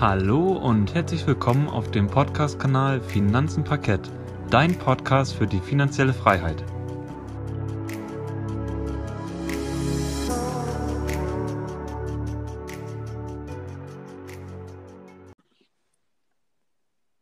[0.00, 4.08] Hallo und herzlich willkommen auf dem Podcast-Kanal Finanzen Parkett,
[4.48, 6.64] dein Podcast für die finanzielle Freiheit.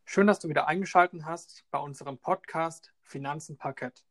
[0.05, 4.05] Schön, dass du wieder eingeschaltet hast bei unserem Podcast Finanzen Parkett.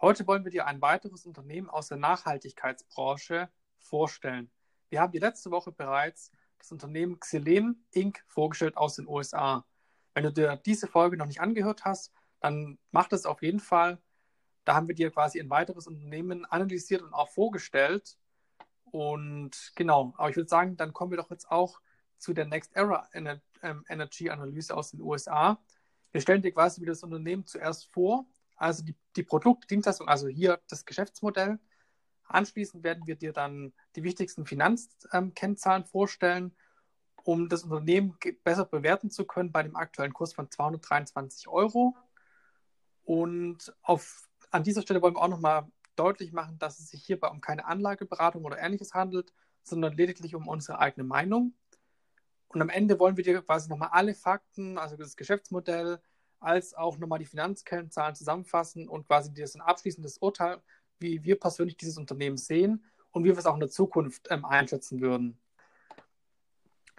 [0.00, 4.50] Heute wollen wir dir ein weiteres Unternehmen aus der Nachhaltigkeitsbranche vorstellen.
[4.88, 8.24] Wir haben die letzte Woche bereits das Unternehmen Xylem Inc.
[8.26, 9.64] vorgestellt aus den USA.
[10.14, 13.98] Wenn du dir diese Folge noch nicht angehört hast, dann mach das auf jeden Fall.
[14.64, 18.18] Da haben wir dir quasi ein weiteres Unternehmen analysiert und auch vorgestellt.
[18.84, 21.80] Und genau, aber ich würde sagen, dann kommen wir doch jetzt auch
[22.18, 25.62] zu der Next Era ähm, Energy Analyse aus den USA.
[26.12, 30.28] Wir stellen dir quasi wieder das Unternehmen zuerst vor, also die, die Produkt, Dienstleistung, also
[30.28, 31.58] hier das Geschäftsmodell,
[32.28, 36.56] Anschließend werden wir dir dann die wichtigsten Finanzkennzahlen vorstellen,
[37.24, 41.96] um das Unternehmen besser bewerten zu können bei dem aktuellen Kurs von 223 Euro.
[43.04, 47.28] Und auf, an dieser Stelle wollen wir auch nochmal deutlich machen, dass es sich hierbei
[47.28, 51.54] um keine Anlageberatung oder ähnliches handelt, sondern lediglich um unsere eigene Meinung.
[52.48, 56.00] Und am Ende wollen wir dir quasi nochmal alle Fakten, also das Geschäftsmodell,
[56.38, 60.62] als auch nochmal die Finanzkennzahlen zusammenfassen und quasi dir ein abschließendes Urteil
[60.98, 64.44] wie wir persönlich dieses Unternehmen sehen und wie wir es auch in der Zukunft ähm,
[64.44, 65.38] einschätzen würden.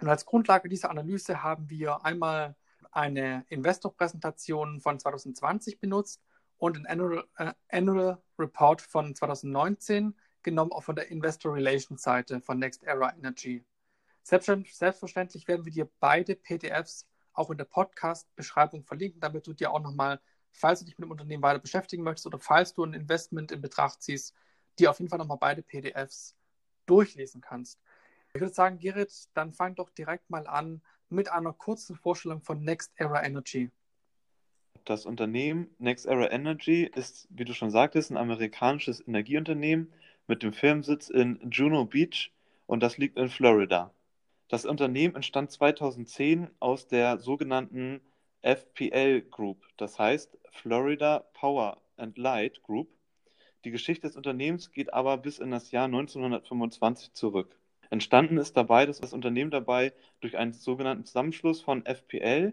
[0.00, 2.56] Und als Grundlage dieser Analyse haben wir einmal
[2.90, 6.22] eine Investorpräsentation von 2020 benutzt
[6.56, 12.40] und ein Annual, äh, Annual Report von 2019 genommen, auch von der Investor Relations Seite
[12.40, 13.64] von Next Era Energy.
[14.22, 19.80] Selbstverständlich werden wir dir beide PDFs auch in der Podcast-Beschreibung verlinken, damit du dir auch
[19.80, 20.20] nochmal
[20.52, 23.60] falls du dich mit dem Unternehmen weiter beschäftigen möchtest oder falls du ein Investment in
[23.60, 24.34] Betracht ziehst,
[24.78, 26.36] dir auf jeden Fall nochmal beide PDFs
[26.86, 27.78] durchlesen kannst.
[28.34, 32.62] Ich würde sagen, Gerrit, dann fang doch direkt mal an mit einer kurzen Vorstellung von
[32.62, 33.70] Next Era Energy.
[34.84, 39.92] Das Unternehmen Next Era Energy ist, wie du schon sagtest, ein amerikanisches Energieunternehmen
[40.26, 42.32] mit dem Firmensitz in Juno Beach
[42.66, 43.92] und das liegt in Florida.
[44.48, 48.00] Das Unternehmen entstand 2010 aus der sogenannten
[48.42, 52.88] FPL Group, das heißt Florida Power and Light Group.
[53.64, 57.58] Die Geschichte des Unternehmens geht aber bis in das Jahr 1925 zurück.
[57.90, 62.52] Entstanden ist dabei, dass das Unternehmen dabei durch einen sogenannten Zusammenschluss von FPL,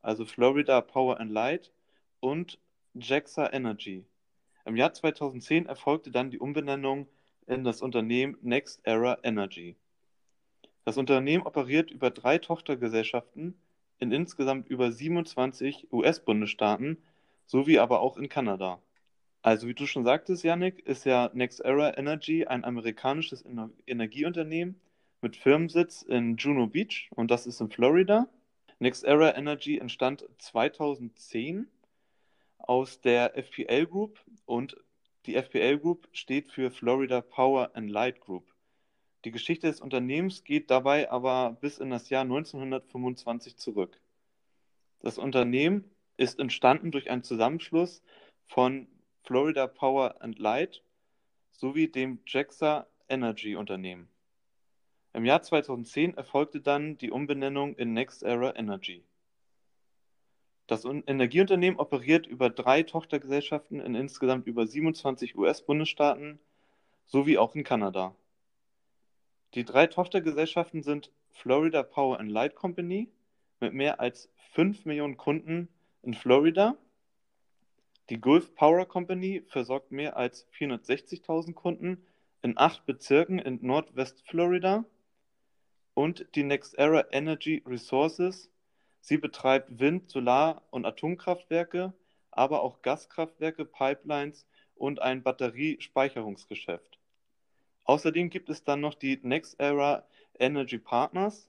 [0.00, 1.72] also Florida Power and Light,
[2.20, 2.58] und
[2.94, 4.04] JAXA Energy.
[4.64, 7.08] Im Jahr 2010 erfolgte dann die Umbenennung
[7.46, 9.76] in das Unternehmen Next Era Energy.
[10.84, 13.54] Das Unternehmen operiert über drei Tochtergesellschaften
[14.02, 16.98] in insgesamt über 27 US-Bundesstaaten
[17.46, 18.82] sowie aber auch in Kanada.
[19.42, 23.44] Also wie du schon sagtest, Yannick, ist ja NextEra Energy ein amerikanisches
[23.86, 24.80] Energieunternehmen
[25.20, 28.28] mit Firmensitz in Juno Beach und das ist in Florida.
[28.80, 31.68] NextEra Energy entstand 2010
[32.58, 34.76] aus der FPL Group und
[35.26, 38.51] die FPL Group steht für Florida Power and Light Group.
[39.24, 44.00] Die Geschichte des Unternehmens geht dabei aber bis in das Jahr 1925 zurück.
[45.00, 45.84] Das Unternehmen
[46.16, 48.02] ist entstanden durch einen Zusammenschluss
[48.46, 48.88] von
[49.22, 50.82] Florida Power and Light
[51.52, 54.08] sowie dem JAXA Energy Unternehmen.
[55.12, 59.04] Im Jahr 2010 erfolgte dann die Umbenennung in Next Era Energy.
[60.66, 66.38] Das Energieunternehmen operiert über drei Tochtergesellschaften in insgesamt über 27 US-Bundesstaaten
[67.04, 68.14] sowie auch in Kanada.
[69.54, 73.10] Die drei Tochtergesellschaften sind Florida Power and Light Company
[73.60, 75.68] mit mehr als 5 Millionen Kunden
[76.02, 76.76] in Florida.
[78.08, 82.06] Die Gulf Power Company versorgt mehr als 460.000 Kunden
[82.40, 84.86] in acht Bezirken in Nordwest-Florida.
[85.92, 88.50] Und die NextEra Energy Resources.
[89.02, 91.92] Sie betreibt Wind-, Solar- und Atomkraftwerke,
[92.30, 94.46] aber auch Gaskraftwerke, Pipelines
[94.76, 97.01] und ein Batteriespeicherungsgeschäft.
[97.84, 100.06] Außerdem gibt es dann noch die Next Era
[100.38, 101.48] Energy Partners.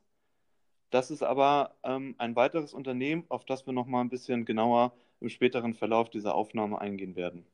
[0.90, 5.30] Das ist aber ähm, ein weiteres Unternehmen, auf das wir nochmal ein bisschen genauer im
[5.30, 7.46] späteren Verlauf dieser Aufnahme eingehen werden.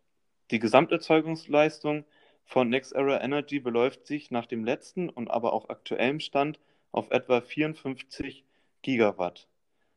[0.52, 2.06] Die Gesamterzeugungsleistung
[2.44, 6.60] von Next Era Energy beläuft sich nach dem letzten und aber auch aktuellem Stand
[6.92, 8.44] auf etwa 54
[8.82, 9.48] Gigawatt.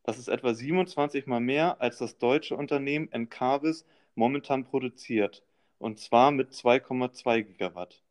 [0.02, 5.43] Das ist etwa 27 mal mehr, als das deutsche Unternehmen Encarvis momentan produziert,
[5.79, 8.02] und zwar mit 2,2 Gigawatt.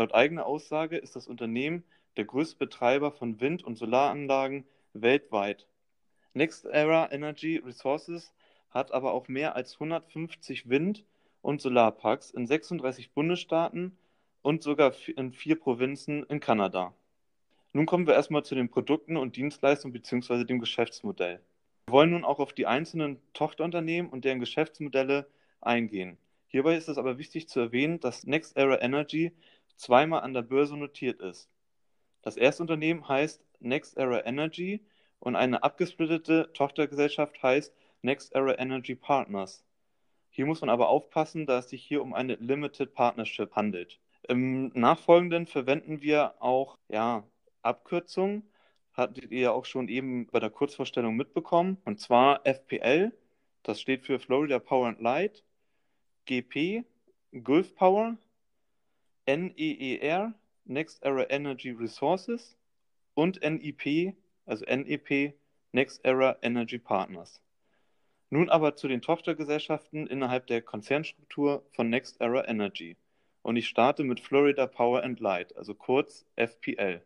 [0.00, 1.84] Laut eigener Aussage ist das Unternehmen
[2.16, 4.64] der größte Betreiber von Wind- und Solaranlagen
[4.94, 5.66] weltweit.
[6.32, 8.32] NextEra Energy Resources
[8.70, 11.04] hat aber auch mehr als 150 Wind-
[11.42, 13.94] und Solarparks in 36 Bundesstaaten
[14.40, 16.94] und sogar in vier Provinzen in Kanada.
[17.74, 20.44] Nun kommen wir erstmal zu den Produkten und Dienstleistungen bzw.
[20.44, 21.42] dem Geschäftsmodell.
[21.88, 25.26] Wir wollen nun auch auf die einzelnen Tochterunternehmen und deren Geschäftsmodelle
[25.60, 26.16] eingehen.
[26.48, 29.32] Hierbei ist es aber wichtig zu erwähnen, dass Next Era Energy
[29.80, 31.50] zweimal an der Börse notiert ist.
[32.22, 34.84] Das erste Unternehmen heißt Next Era Energy
[35.18, 39.64] und eine abgesplittete Tochtergesellschaft heißt Next Era Energy Partners.
[40.28, 43.98] Hier muss man aber aufpassen, da es sich hier um eine Limited Partnership handelt.
[44.28, 47.24] Im Nachfolgenden verwenden wir auch ja,
[47.62, 48.48] Abkürzungen,
[48.92, 53.12] hattet ihr auch schon eben bei der Kurzvorstellung mitbekommen, und zwar FPL,
[53.62, 55.42] das steht für Florida Power and Light,
[56.26, 56.84] GP,
[57.42, 58.16] Gulf Power,
[59.36, 60.34] NEER,
[60.64, 62.56] Next Era Energy Resources
[63.14, 64.14] und NEP,
[64.46, 65.34] also NEP,
[65.72, 67.40] Next Era Energy Partners.
[68.30, 72.96] Nun aber zu den Tochtergesellschaften innerhalb der Konzernstruktur von Next Era Energy.
[73.42, 77.02] Und ich starte mit Florida Power and Light, also kurz FPL.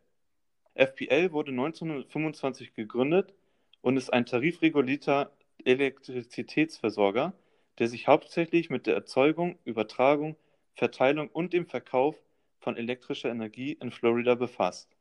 [0.75, 3.35] FPL wurde 1925 gegründet
[3.83, 5.31] und ist ein tarifregulierter
[5.65, 7.35] Elektrizitätsversorger,
[7.79, 10.37] der sich hauptsächlich mit der Erzeugung, Übertragung,
[10.75, 12.21] Verteilung und dem Verkauf
[12.59, 14.97] von elektrischer Energie in Florida befasst.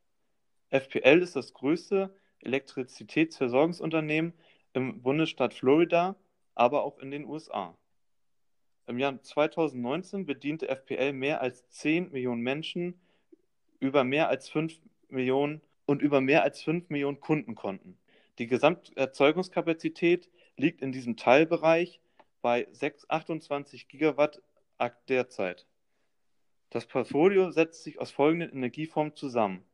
[0.70, 4.34] FPL ist das größte Elektrizitätsversorgungsunternehmen
[4.72, 6.16] im Bundesstaat Florida,
[6.54, 7.76] aber auch in den USA.
[8.86, 13.00] Im Jahr 2019 bediente FPL mehr als 10 Millionen Menschen
[13.80, 14.78] über mehr als 5
[15.08, 17.96] Millionen und über mehr als 5 Millionen Kundenkonten.
[18.38, 22.00] Die Gesamterzeugungskapazität liegt in diesem Teilbereich
[22.42, 24.42] bei 6, 28 Gigawatt
[25.08, 25.66] derzeit.
[26.70, 29.64] Das Portfolio setzt sich aus folgenden Energieformen zusammen.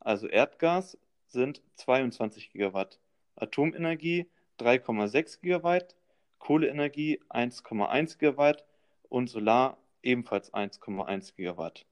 [0.00, 3.00] Also Erdgas sind 22 Gigawatt,
[3.36, 5.96] Atomenergie 3,6 Gigawatt,
[6.38, 8.64] Kohleenergie 1,1 Gigawatt
[9.08, 11.86] und Solar ebenfalls 1,1 Gigawatt.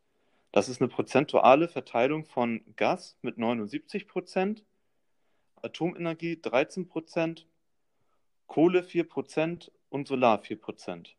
[0.53, 4.65] Das ist eine prozentuale Verteilung von Gas mit 79 Prozent,
[5.57, 7.47] Atomenergie 13 Prozent,
[8.47, 11.17] Kohle 4 Prozent und Solar 4 Prozent.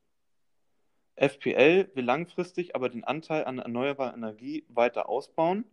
[1.17, 5.65] FPL will langfristig aber den Anteil an erneuerbarer Energie weiter ausbauen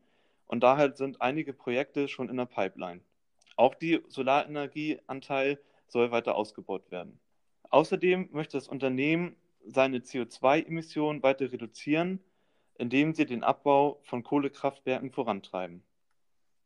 [0.46, 3.00] und daher sind einige Projekte schon in der Pipeline.
[3.56, 7.20] Auch die Solarenergieanteil soll weiter ausgebaut werden.
[7.70, 9.36] Außerdem möchte das Unternehmen
[9.66, 12.20] seine CO2-Emissionen weiter reduzieren,
[12.76, 15.82] indem sie den Abbau von Kohlekraftwerken vorantreiben.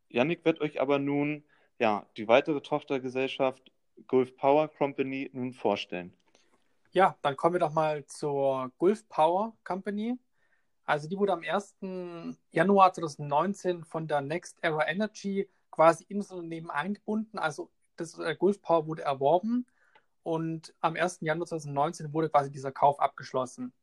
[0.09, 1.45] Yannick wird euch aber nun
[1.79, 3.71] ja, die weitere Tochtergesellschaft
[4.07, 6.13] Gulf Power Company nun vorstellen.
[6.93, 10.19] Ja, dann kommen wir doch mal zur Gulf Power Company.
[10.87, 11.77] Also die wurde am 1.
[12.51, 17.39] Januar 2019 von der Next Era Energy quasi in das Unternehmen eingebunden.
[17.39, 19.67] Also das äh, Gulf Power wurde erworben
[20.23, 21.19] und am 1.
[21.21, 23.75] Januar 2019 wurde quasi dieser Kauf abgeschlossen.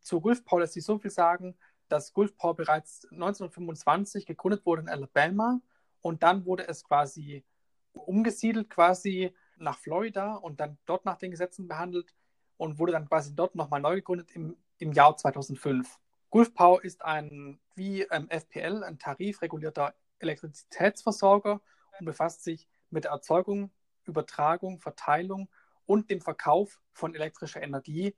[0.00, 1.56] Zu Gulf Power lässt sich so viel sagen,
[1.88, 5.60] dass Gulf Power bereits 1925 gegründet wurde in Alabama
[6.00, 7.44] und dann wurde es quasi
[7.92, 12.14] umgesiedelt quasi nach Florida und dann dort nach den Gesetzen behandelt
[12.56, 15.98] und wurde dann quasi dort nochmal neu gegründet im, im Jahr 2005.
[16.30, 21.60] Gulf Power ist ein, wie ähm, FPL, ein tarifregulierter Elektrizitätsversorger
[21.98, 23.70] und befasst sich mit der Erzeugung,
[24.04, 25.48] Übertragung, Verteilung
[25.86, 28.14] und dem Verkauf von elektrischer Energie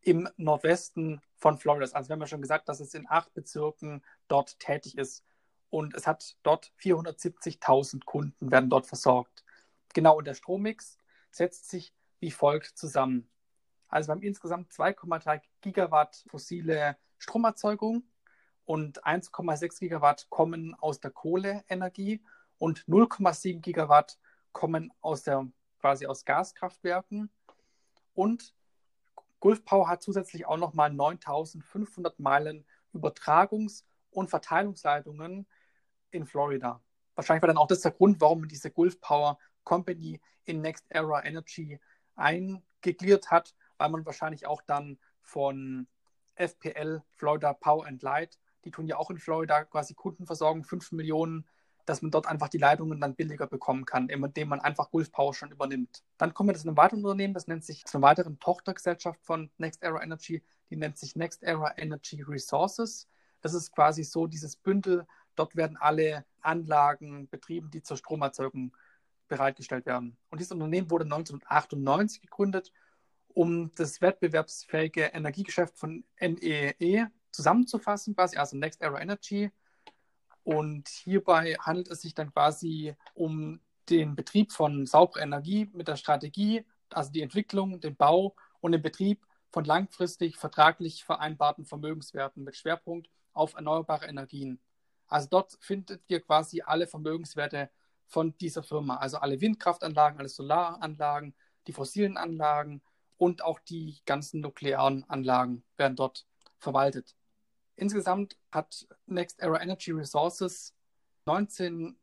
[0.00, 1.84] im Nordwesten von Florida.
[1.92, 5.24] Also wir haben ja schon gesagt, dass es in acht Bezirken dort tätig ist.
[5.70, 9.44] Und es hat dort 470.000 Kunden, werden dort versorgt.
[9.92, 10.96] Genau, und der Strommix
[11.30, 13.28] setzt sich wie folgt zusammen.
[13.88, 18.04] Also wir haben insgesamt 2,3 Gigawatt fossile Stromerzeugung
[18.64, 22.22] und 1,6 Gigawatt kommen aus der Kohleenergie
[22.58, 24.18] und 0,7 Gigawatt
[24.52, 25.46] kommen aus der
[25.80, 27.30] quasi aus Gaskraftwerken
[28.14, 28.54] und
[29.40, 35.46] Gulf Power hat zusätzlich auch nochmal 9500 Meilen Übertragungs- und Verteilungsleitungen
[36.10, 36.82] in Florida.
[37.14, 40.86] Wahrscheinlich war dann auch das der Grund, warum man diese Gulf Power Company in Next
[40.88, 41.78] Era Energy
[42.16, 45.86] eingegliedert hat, weil man wahrscheinlich auch dann von
[46.34, 51.46] FPL, Florida Power and Light, die tun ja auch in Florida quasi Kundenversorgung, 5 Millionen,
[51.88, 55.32] dass man dort einfach die Leitungen dann billiger bekommen kann, indem man einfach Gulf Power
[55.32, 56.02] schon übernimmt.
[56.18, 59.50] Dann kommen wir zu einem weiteren Unternehmen, das nennt sich zu einer weiteren Tochtergesellschaft von
[59.56, 63.08] Next Era Energy, die nennt sich Next Era Energy Resources.
[63.40, 68.76] Das ist quasi so dieses Bündel, dort werden alle Anlagen betrieben, die zur Stromerzeugung
[69.28, 70.16] bereitgestellt werden.
[70.30, 72.72] Und dieses Unternehmen wurde 1998 gegründet
[73.38, 79.52] um das wettbewerbsfähige Energiegeschäft von NEE e zusammenzufassen, quasi, also Next Era Energy.
[80.42, 85.94] Und hierbei handelt es sich dann quasi um den Betrieb von sauberer Energie mit der
[85.94, 92.56] Strategie, also die Entwicklung, den Bau und den Betrieb von langfristig vertraglich vereinbarten Vermögenswerten mit
[92.56, 94.58] Schwerpunkt auf erneuerbare Energien.
[95.06, 97.70] Also dort findet ihr quasi alle Vermögenswerte
[98.08, 98.96] von dieser Firma.
[98.96, 101.36] Also alle Windkraftanlagen, alle Solaranlagen,
[101.68, 102.82] die fossilen Anlagen
[103.18, 106.26] und auch die ganzen nuklearen Anlagen werden dort
[106.58, 107.14] verwaltet.
[107.76, 110.74] Insgesamt hat Next Era Energy Resources
[111.26, 111.98] 19,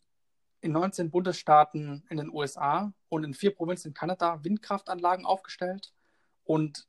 [0.62, 5.94] in 19 Bundesstaaten in den USA und in vier Provinzen in Kanada Windkraftanlagen aufgestellt
[6.44, 6.88] und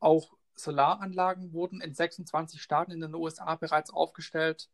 [0.00, 4.70] auch Solaranlagen wurden in 26 Staaten in den USA bereits aufgestellt.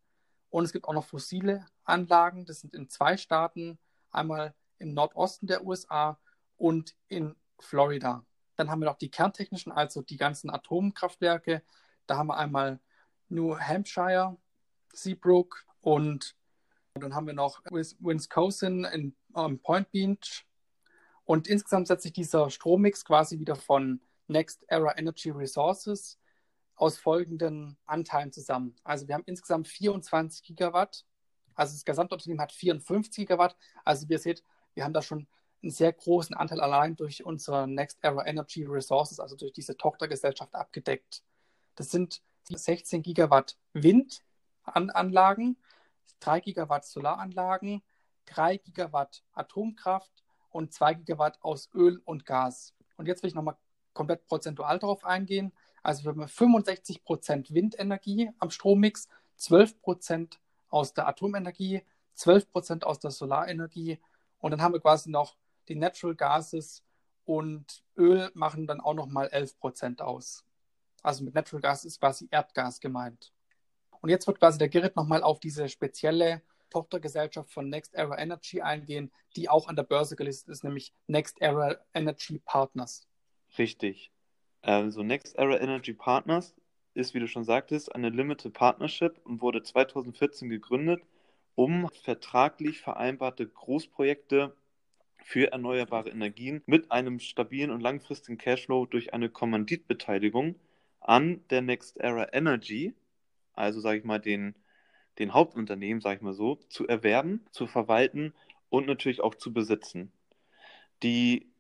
[0.51, 2.45] Und es gibt auch noch fossile Anlagen.
[2.45, 3.79] Das sind in zwei Staaten,
[4.11, 6.19] einmal im Nordosten der USA
[6.57, 8.25] und in Florida.
[8.61, 11.63] Dann haben wir noch die kerntechnischen, also die ganzen Atomkraftwerke.
[12.07, 12.79] Da haben wir einmal
[13.31, 14.37] New Hampshire,
[14.93, 16.37] Seabrook und
[16.93, 20.45] dann haben wir noch Wisconsin in um, Point Beach.
[21.25, 26.19] Und insgesamt setzt sich dieser Strommix quasi wieder von Next Era Energy Resources
[26.75, 28.77] aus folgenden Anteilen zusammen.
[28.85, 31.07] Also wir haben insgesamt 24 Gigawatt.
[31.55, 33.57] Also das Gesamtunternehmen hat 54 Gigawatt.
[33.87, 35.29] Also ihr seht, wir haben da schon
[35.63, 40.55] einen sehr großen Anteil allein durch unsere Next Era Energy Resources, also durch diese Tochtergesellschaft
[40.55, 41.23] abgedeckt.
[41.75, 45.57] Das sind 16 Gigawatt Windanlagen,
[46.21, 47.83] 3 Gigawatt Solaranlagen,
[48.27, 52.75] 3 Gigawatt Atomkraft und 2 Gigawatt aus Öl und Gas.
[52.97, 53.57] Und jetzt will ich nochmal
[53.93, 55.53] komplett prozentual darauf eingehen.
[55.83, 61.83] Also wir haben 65 Prozent Windenergie am Strommix, 12 Prozent aus der Atomenergie,
[62.15, 63.99] 12 Prozent aus der Solarenergie
[64.39, 65.37] und dann haben wir quasi noch
[65.69, 66.83] die Natural Gases
[67.25, 70.45] und Öl machen dann auch nochmal 11 Prozent aus.
[71.03, 73.33] Also mit Natural Gas ist quasi Erdgas gemeint.
[74.01, 78.61] Und jetzt wird quasi der Gerrit nochmal auf diese spezielle Tochtergesellschaft von Next Era Energy
[78.61, 83.07] eingehen, die auch an der Börse gelistet ist, nämlich Next Era Energy Partners.
[83.59, 84.11] Richtig.
[84.63, 86.55] Also Next Era Energy Partners
[86.95, 91.03] ist, wie du schon sagtest, eine Limited Partnership und wurde 2014 gegründet,
[91.55, 94.57] um vertraglich vereinbarte Großprojekte
[95.25, 100.57] für erneuerbare Energien mit einem stabilen und langfristigen Cashflow durch eine Kommanditbeteiligung
[101.01, 102.95] an der Next Era Energy,
[103.55, 104.55] also sage ich mal den,
[105.19, 108.35] den Hauptunternehmen, sage ich mal so, zu erwerben, zu verwalten
[108.69, 110.13] und natürlich auch zu besitzen.
[111.03, 111.51] Die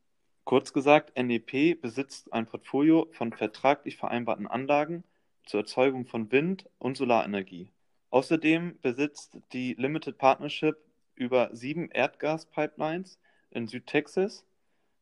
[0.50, 5.04] Kurz gesagt, NEP besitzt ein Portfolio von vertraglich vereinbarten Anlagen
[5.44, 7.70] zur Erzeugung von Wind- und Solarenergie.
[8.10, 10.76] Außerdem besitzt die Limited Partnership
[11.14, 14.44] über sieben Erdgaspipelines in Südtexas,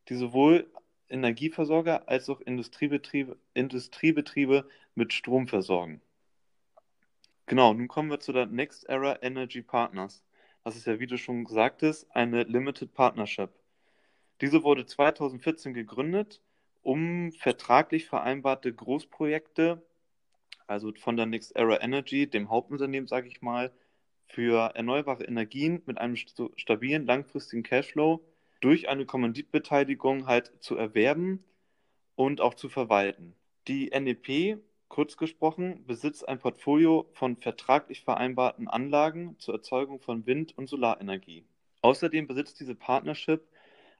[0.08, 0.70] die sowohl
[1.08, 6.00] Energieversorger als auch Industriebetriebe, Industriebetriebe mit Strom versorgen.
[7.46, 10.22] Genau, nun kommen wir zu der Next Era Energy Partners.
[10.64, 13.50] Das ist ja, wie du schon sagtest, eine Limited Partnership.
[14.42, 16.42] Diese wurde 2014 gegründet,
[16.82, 19.82] um vertraglich vereinbarte Großprojekte,
[20.66, 23.72] also von der Next Era Energy, dem Hauptunternehmen, sage ich mal,
[24.26, 28.22] für erneuerbare Energien mit einem stabilen langfristigen Cashflow
[28.60, 31.44] durch eine Kommanditbeteiligung halt zu erwerben
[32.16, 33.34] und auch zu verwalten.
[33.68, 40.56] Die NEP, kurz gesprochen, besitzt ein Portfolio von vertraglich vereinbarten Anlagen zur Erzeugung von Wind-
[40.56, 41.44] und Solarenergie.
[41.82, 43.46] Außerdem besitzt diese Partnership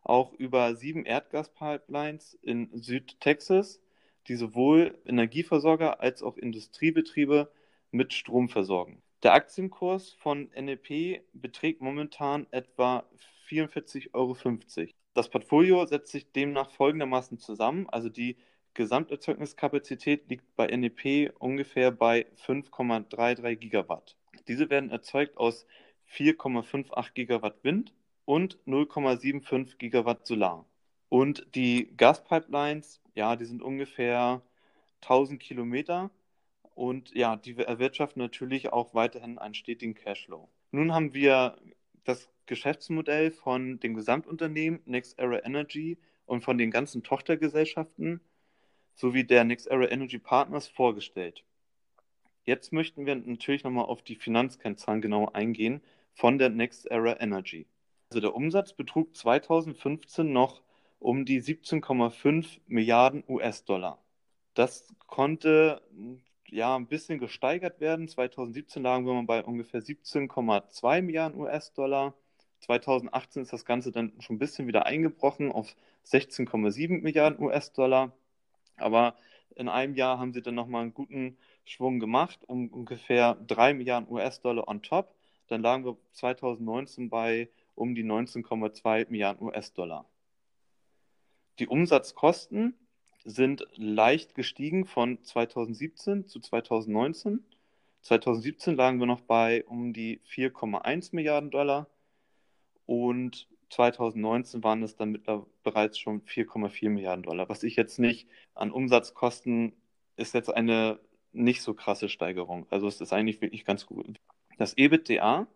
[0.03, 3.81] auch über sieben Erdgaspipelines in Südtexas,
[4.27, 7.51] die sowohl Energieversorger als auch Industriebetriebe
[7.91, 9.03] mit Strom versorgen.
[9.23, 13.05] Der Aktienkurs von NEP beträgt momentan etwa
[13.49, 14.37] 44,50 Euro.
[15.15, 17.89] Das Portfolio setzt sich demnach folgendermaßen zusammen.
[17.89, 18.37] Also die
[18.75, 24.17] Gesamterzeugniskapazität liegt bei NEP ungefähr bei 5,33 Gigawatt.
[24.47, 25.67] Diese werden erzeugt aus
[26.09, 27.93] 4,58 Gigawatt Wind,
[28.29, 30.67] und 0,75 Gigawatt Solar.
[31.09, 34.43] Und die Gaspipelines, ja, die sind ungefähr
[35.01, 36.11] 1000 Kilometer
[36.75, 40.51] und ja, die erwirtschaften natürlich auch weiterhin einen stetigen Cashflow.
[40.73, 41.57] Nun haben wir
[42.09, 48.21] das Geschäftsmodell von dem Gesamtunternehmen Next Era Energy und von den ganzen Tochtergesellschaften
[48.95, 51.45] sowie der Next Era Energy Partners vorgestellt.
[52.45, 55.83] Jetzt möchten wir natürlich nochmal auf die Finanzkennzahlen genau eingehen
[56.15, 57.67] von der Next Era Energy.
[58.11, 60.63] Also der Umsatz betrug 2015 noch
[60.99, 64.03] um die 17,5 Milliarden US-Dollar.
[64.55, 65.83] Das konnte
[66.51, 68.09] ja ein bisschen gesteigert werden.
[68.09, 72.15] 2017 lagen wir mal bei ungefähr 17,2 Milliarden US-Dollar.
[72.61, 75.75] 2018 ist das Ganze dann schon ein bisschen wieder eingebrochen auf
[76.07, 78.13] 16,7 Milliarden US-Dollar.
[78.77, 79.15] Aber
[79.55, 84.11] in einem Jahr haben sie dann nochmal einen guten Schwung gemacht, um ungefähr 3 Milliarden
[84.11, 85.15] US-Dollar on top.
[85.49, 90.05] Dann lagen wir 2019 bei um die 19,2 Milliarden US-Dollar.
[91.59, 92.75] Die Umsatzkosten
[93.29, 97.45] sind leicht gestiegen von 2017 zu 2019.
[98.01, 101.89] 2017 lagen wir noch bei um die 4,1 Milliarden Dollar
[102.87, 105.21] und 2019 waren es dann
[105.63, 107.51] bereits schon 4,4 Milliarden Dollar.
[107.51, 109.75] Was ich jetzt nicht an Umsatzkosten
[110.17, 110.99] ist jetzt eine
[111.33, 112.67] nicht so krasse Steigerung.
[112.71, 114.19] Also es ist eigentlich wirklich ganz gut.
[114.57, 115.47] Das EBITDA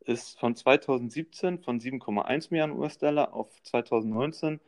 [0.00, 4.60] ist von 2017 von 7,1 Milliarden US-Dollar auf 2019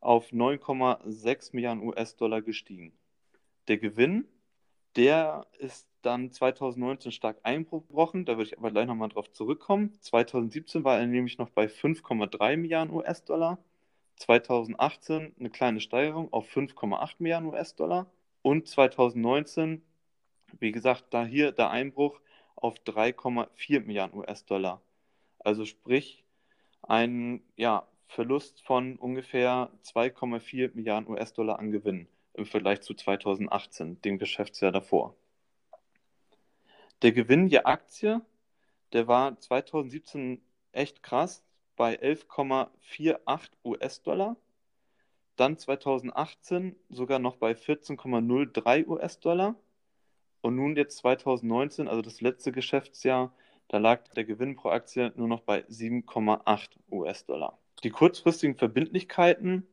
[0.00, 2.92] auf 9,6 Milliarden US-Dollar gestiegen.
[3.68, 4.26] Der Gewinn,
[4.96, 9.92] der ist dann 2019 stark eingebrochen, da würde ich aber gleich nochmal drauf zurückkommen.
[10.00, 13.58] 2017 war er nämlich noch bei 5,3 Milliarden US-Dollar.
[14.16, 18.10] 2018 eine kleine Steigerung auf 5,8 Milliarden US-Dollar.
[18.42, 19.82] Und 2019,
[20.58, 22.20] wie gesagt, da hier der Einbruch
[22.56, 24.82] auf 3,4 Milliarden US-Dollar.
[25.38, 26.24] Also sprich,
[26.82, 34.18] ein ja, Verlust von ungefähr 2,4 Milliarden US-Dollar an Gewinn im Vergleich zu 2018, dem
[34.18, 35.14] Geschäftsjahr davor.
[37.02, 38.20] Der Gewinn je Aktie,
[38.92, 41.44] der war 2017 echt krass
[41.76, 44.36] bei 11,48 US-Dollar.
[45.36, 49.54] Dann 2018 sogar noch bei 14,03 US-Dollar.
[50.40, 53.32] Und nun jetzt 2019, also das letzte Geschäftsjahr,
[53.68, 57.59] da lag der Gewinn pro Aktie nur noch bei 7,8 US-Dollar.
[57.82, 59.66] Die kurzfristigen Verbindlichkeiten,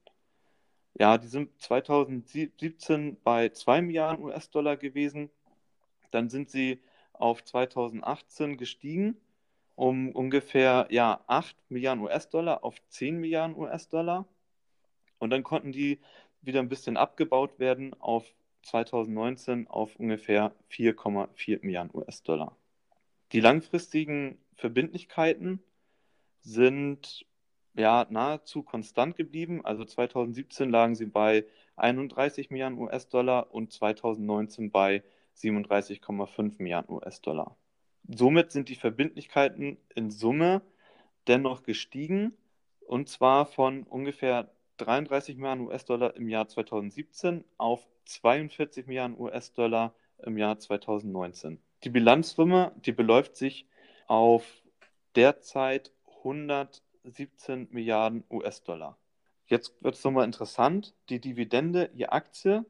[0.94, 5.30] ja, die sind 2017 bei 2 Milliarden US-Dollar gewesen.
[6.12, 6.82] Dann sind sie
[7.14, 9.18] auf 2018 gestiegen
[9.78, 14.26] um ungefähr ja, 8 Milliarden US-Dollar auf 10 Milliarden US-Dollar.
[15.20, 16.00] Und dann konnten die
[16.42, 18.26] wieder ein bisschen abgebaut werden auf
[18.64, 22.58] 2019 auf ungefähr 4,4 Milliarden US-Dollar.
[23.34, 25.62] Die langfristigen Verbindlichkeiten
[26.42, 27.28] sind
[27.78, 29.64] ja nahezu konstant geblieben.
[29.64, 35.04] Also 2017 lagen sie bei 31 Milliarden US-Dollar und 2019 bei
[35.38, 37.56] 37,5 Milliarden US-Dollar.
[38.08, 40.62] Somit sind die Verbindlichkeiten in Summe
[41.28, 42.34] dennoch gestiegen
[42.88, 50.38] und zwar von ungefähr 33 Milliarden US-Dollar im Jahr 2017 auf 42 Milliarden US-Dollar im
[50.38, 51.60] Jahr 2019.
[51.84, 53.68] Die Bilanzsumme, die beläuft sich
[54.08, 54.46] auf
[55.16, 55.92] derzeit
[57.08, 58.98] 117 Milliarden US-Dollar.
[59.48, 60.94] Jetzt wird es nochmal interessant.
[61.10, 62.66] Die Dividende je Aktie,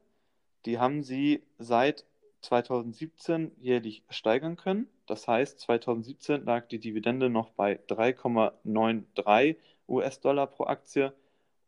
[0.64, 2.04] die haben sie seit
[2.42, 4.88] 2017 jährlich steigern können.
[5.06, 9.56] Das heißt, 2017 lag die Dividende noch bei 3,93
[9.88, 11.12] US-Dollar pro Aktie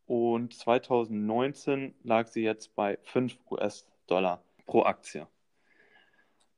[0.07, 5.27] und 2019 lag sie jetzt bei 5 US-Dollar pro Aktie.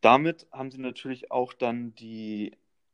[0.02, 2.52] Damit haben sie natürlich auch dann die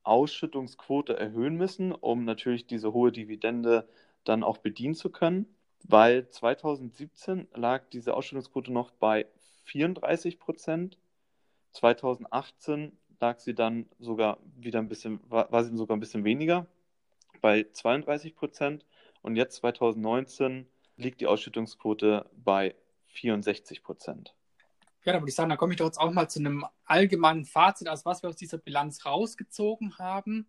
[0.08, 3.88] Ausschüttungsquote erhöhen müssen, um natürlich diese hohe Dividende
[4.24, 5.46] dann auch bedienen zu können,
[5.84, 9.26] weil 2017 lag diese Ausschüttungsquote noch bei
[9.64, 10.98] 34 Prozent
[11.72, 16.66] 2018 lag sie dann sogar wieder ein bisschen, war, sie sogar ein bisschen weniger,
[17.40, 18.84] bei 32 Prozent.
[19.22, 20.66] Und jetzt 2019
[20.96, 22.74] liegt die Ausschüttungsquote bei
[23.06, 24.34] 64 Prozent.
[25.08, 27.46] Ja, da würde ich sagen, da komme ich doch jetzt auch mal zu einem allgemeinen
[27.46, 30.46] Fazit, also was wir aus dieser Bilanz rausgezogen haben.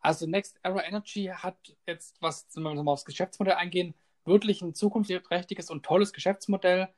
[0.00, 3.94] Also Next Era Energy hat jetzt, was, wenn wir mal aufs Geschäftsmodell eingehen,
[4.26, 6.88] wirklich ein zukunftsträchtiges und tolles Geschäftsmodell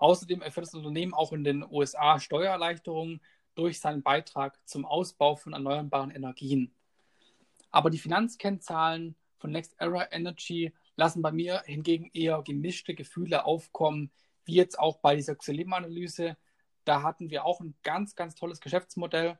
[0.00, 3.20] Außerdem erfährt das Unternehmen auch in den USA Steuererleichterungen
[3.54, 6.74] durch seinen Beitrag zum Ausbau von erneuerbaren Energien.
[7.70, 14.10] Aber die Finanzkennzahlen von Next Era Energy lassen bei mir hingegen eher gemischte Gefühle aufkommen,
[14.50, 16.36] wie jetzt auch bei dieser Xelim-Analyse.
[16.84, 19.38] Da hatten wir auch ein ganz, ganz tolles Geschäftsmodell,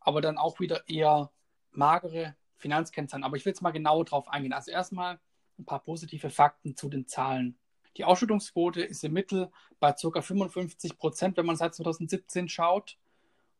[0.00, 1.30] aber dann auch wieder eher
[1.70, 3.22] magere Finanzkennzahlen.
[3.22, 4.52] Aber ich will jetzt mal genauer drauf eingehen.
[4.52, 5.20] Also erstmal
[5.56, 7.58] ein paar positive Fakten zu den Zahlen.
[7.96, 10.20] Die Ausschüttungsquote ist im Mittel bei ca.
[10.20, 12.98] 55 Prozent, wenn man seit 2017 schaut.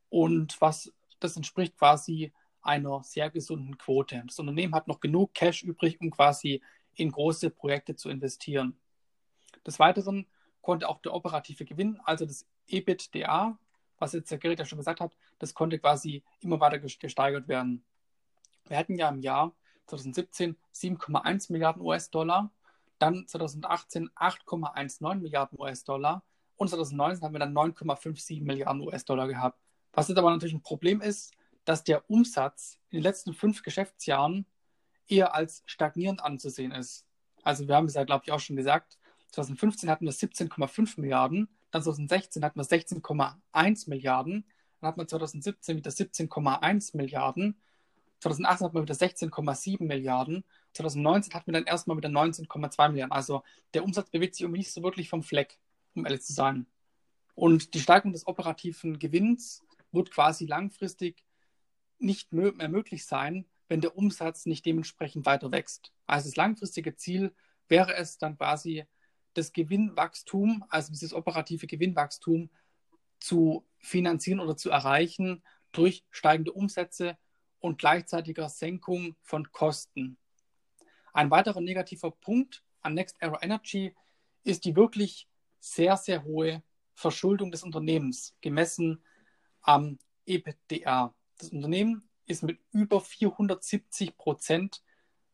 [0.09, 4.24] Und was das entspricht quasi einer sehr gesunden Quote.
[4.26, 6.62] Das Unternehmen hat noch genug Cash übrig, um quasi
[6.94, 8.76] in große Projekte zu investieren.
[9.64, 10.26] Des Weiteren
[10.62, 13.58] konnte auch der operative Gewinn, also das EBITDA,
[13.98, 17.84] was jetzt der Gerrit ja schon gesagt hat, das konnte quasi immer weiter gesteigert werden.
[18.66, 19.52] Wir hatten ja im Jahr
[19.86, 22.50] 2017 7,1 Milliarden US-Dollar
[23.00, 26.22] dann 2018 8,19 Milliarden US-Dollar
[26.56, 29.58] und 2019 haben wir dann 9,57 Milliarden US-Dollar gehabt.
[29.92, 31.32] Was jetzt aber natürlich ein Problem ist,
[31.64, 34.46] dass der Umsatz in den letzten fünf Geschäftsjahren
[35.08, 37.06] eher als stagnierend anzusehen ist.
[37.42, 38.98] Also wir haben es ja, glaube ich, auch schon gesagt,
[39.32, 44.44] 2015 hatten wir 17,5 Milliarden, dann 2016 hatten wir 16,1 Milliarden,
[44.80, 47.60] dann hatten wir 2017 wieder 17,1 Milliarden,
[48.20, 53.12] 2018 hatten wir wieder 16,7 Milliarden 2019 hatten wir dann erstmal wieder 19,2 Milliarden.
[53.12, 53.42] Also
[53.74, 55.58] der Umsatz bewegt sich irgendwie nicht so wirklich vom Fleck,
[55.94, 56.66] um ehrlich zu sein.
[57.34, 59.62] Und die Steigerung des operativen Gewinns
[59.92, 61.24] wird quasi langfristig
[61.98, 65.92] nicht mehr möglich sein, wenn der Umsatz nicht dementsprechend weiter wächst.
[66.06, 67.34] Also das langfristige Ziel
[67.68, 68.84] wäre es dann quasi,
[69.34, 72.50] das Gewinnwachstum, also dieses operative Gewinnwachstum
[73.18, 77.16] zu finanzieren oder zu erreichen durch steigende Umsätze
[77.60, 80.16] und gleichzeitiger Senkung von Kosten.
[81.12, 83.94] Ein weiterer negativer Punkt an Next Era Energy
[84.42, 86.62] ist die wirklich sehr, sehr hohe
[86.94, 89.02] Verschuldung des Unternehmens, gemessen
[89.62, 91.14] am EBITDA.
[91.38, 94.82] Das Unternehmen ist mit über 470 Prozent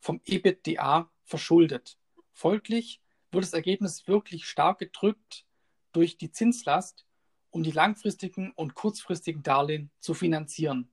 [0.01, 1.99] vom EBITDA verschuldet.
[2.33, 5.45] Folglich wird das Ergebnis wirklich stark gedrückt
[5.93, 7.07] durch die Zinslast,
[7.51, 10.91] um die langfristigen und kurzfristigen Darlehen zu finanzieren.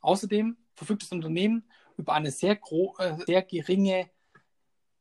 [0.00, 2.58] Außerdem verfügt das Unternehmen über eine sehr,
[2.98, 4.10] äh, sehr geringe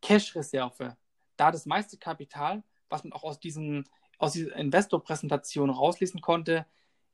[0.01, 0.97] Cash-Reserve,
[1.35, 3.87] da das meiste Kapital, was man auch aus, diesen,
[4.17, 6.65] aus dieser Investor-Präsentation rauslesen konnte,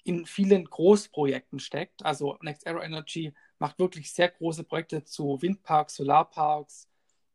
[0.04, 2.06] in vielen Großprojekten steckt.
[2.06, 6.90] Also Next Era Energy macht wirklich sehr große Projekte zu Windparks, Solarparks,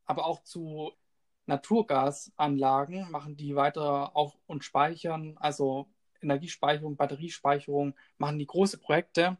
[0.05, 0.93] aber auch zu
[1.49, 5.89] Naturgasanlagen, machen die weiter auch und speichern, also
[6.21, 9.39] Energiespeicherung, Batteriespeicherung, machen die große Projekte.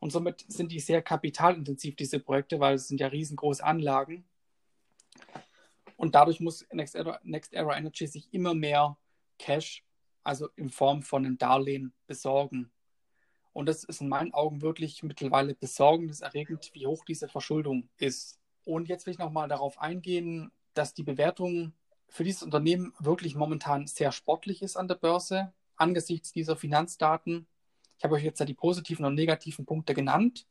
[0.00, 4.24] Und somit sind die sehr kapitalintensiv, diese Projekte, weil es sind ja riesengroße Anlagen.
[5.96, 8.96] Und dadurch muss Next Era, Next Era Energy sich immer mehr
[9.38, 9.84] Cash,
[10.22, 12.70] also in Form von einem Darlehen, besorgen.
[13.52, 18.40] Und das ist in meinen Augen wirklich mittlerweile besorgniserregend, wie hoch diese Verschuldung ist.
[18.64, 21.72] Und jetzt will ich nochmal darauf eingehen, dass die Bewertung
[22.08, 27.46] für dieses Unternehmen wirklich momentan sehr sportlich ist an der Börse, angesichts dieser Finanzdaten.
[27.98, 30.46] Ich habe euch jetzt ja die positiven und negativen Punkte genannt.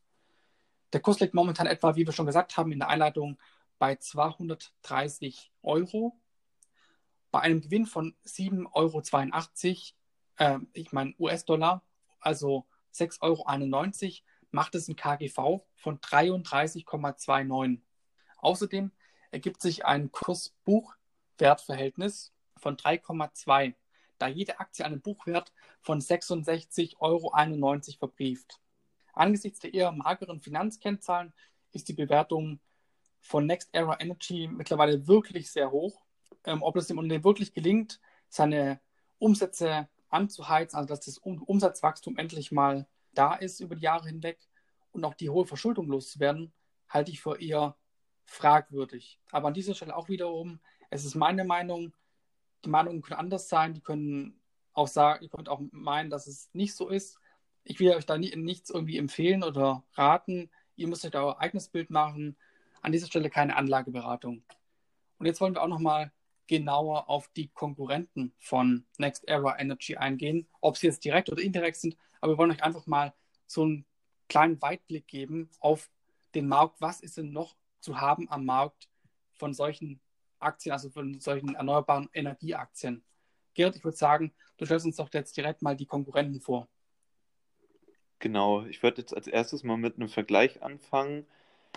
[0.92, 3.38] Der Kurs liegt momentan etwa, wie wir schon gesagt haben in der Einleitung,
[3.80, 6.20] bei 230 Euro.
[7.32, 9.94] Bei einem Gewinn von 7,82
[10.38, 11.84] Euro, äh, ich meine US-Dollar,
[12.20, 17.80] also 6,91 Euro, macht es ein KGV von 33,29.
[18.38, 18.92] Außerdem
[19.34, 23.74] ergibt sich ein Kurs-Buch-Wertverhältnis von 3,2,
[24.20, 27.34] da jede Aktie einen Buchwert von 66,91 Euro
[27.98, 28.60] verbrieft.
[29.14, 31.34] Angesichts der eher mageren Finanzkennzahlen
[31.72, 32.60] ist die Bewertung
[33.22, 36.04] von Next Era Energy mittlerweile wirklich sehr hoch.
[36.46, 38.80] Ähm, ob es dem Unternehmen wirklich gelingt, seine
[39.18, 44.38] Umsätze anzuheizen, also dass das um Umsatzwachstum endlich mal da ist über die Jahre hinweg
[44.92, 46.54] und auch die hohe Verschuldung loszuwerden,
[46.88, 47.76] halte ich für eher
[48.26, 49.20] fragwürdig.
[49.32, 50.60] Aber an dieser Stelle auch wiederum,
[50.90, 51.94] es ist meine Meinung,
[52.66, 54.40] die Meinungen können anders sein, die können
[54.74, 57.20] auch sagen, ihr könnt auch meinen, dass es nicht so ist.
[57.64, 60.50] Ich will euch da nie, nichts irgendwie empfehlen oder raten.
[60.76, 62.36] Ihr müsst euch da euer eigenes Bild machen.
[62.82, 64.44] An dieser Stelle keine Anlageberatung.
[65.20, 66.12] Und jetzt wollen wir auch nochmal
[66.48, 71.78] genauer auf die Konkurrenten von Next Era Energy eingehen, ob sie jetzt direkt oder indirekt
[71.78, 71.96] sind.
[72.20, 73.14] Aber wir wollen euch einfach mal
[73.48, 73.86] so einen
[74.28, 75.90] kleinen Weitblick geben auf
[76.36, 76.82] den Markt.
[76.82, 78.88] Was ist denn noch zu haben am Markt
[79.34, 80.00] von solchen
[80.40, 83.04] Aktien, also von solchen erneuerbaren Energieaktien.
[83.54, 86.68] Gerrit, ich würde sagen, du stellst uns doch jetzt direkt mal die Konkurrenten vor.
[88.20, 91.28] Genau, ich würde jetzt als erstes mal mit einem Vergleich anfangen.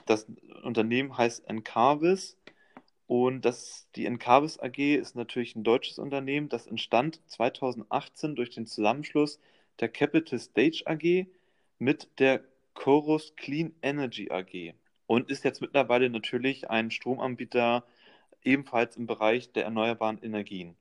[0.07, 0.27] Das
[0.63, 2.39] Unternehmen heißt Encarvis
[3.09, 8.67] und das, die Encarvis AG ist natürlich ein deutsches Unternehmen, das entstand 2018 durch den
[8.67, 9.41] Zusammenschluss
[9.81, 11.27] der Capital Stage AG
[11.79, 14.75] mit der Chorus Clean Energy AG
[15.07, 17.85] und ist jetzt mittlerweile natürlich ein Stromanbieter
[18.43, 20.77] ebenfalls im Bereich der erneuerbaren Energien.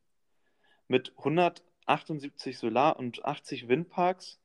[0.88, 4.40] Mit 178 Solar- und 80 Windparks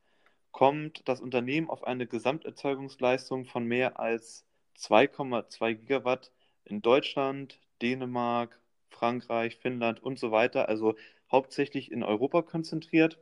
[0.53, 4.45] kommt das Unternehmen auf eine Gesamterzeugungsleistung von mehr als
[4.79, 6.33] 2,2 Gigawatt
[6.65, 10.97] in Deutschland, Dänemark, Frankreich, Finnland und so weiter, also
[11.31, 13.19] hauptsächlich in Europa konzentriert.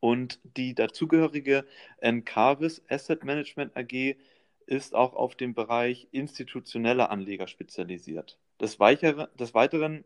[0.00, 1.66] Und die dazugehörige
[1.98, 4.16] Encarvis Asset Management AG
[4.68, 8.38] ist auch auf den Bereich institutionelle Anleger spezialisiert.
[8.60, 10.04] Des, Weichere, des Weiteren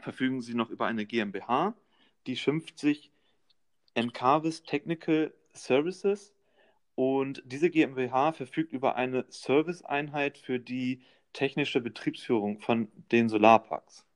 [0.00, 1.74] verfügen sie noch über eine GmbH,
[2.26, 3.10] die schimpft sich
[3.94, 6.32] Encarvis Technical Services
[6.94, 11.02] und diese GmbH verfügt über eine Serviceeinheit für die
[11.34, 14.06] technische Betriebsführung von den Solarparks.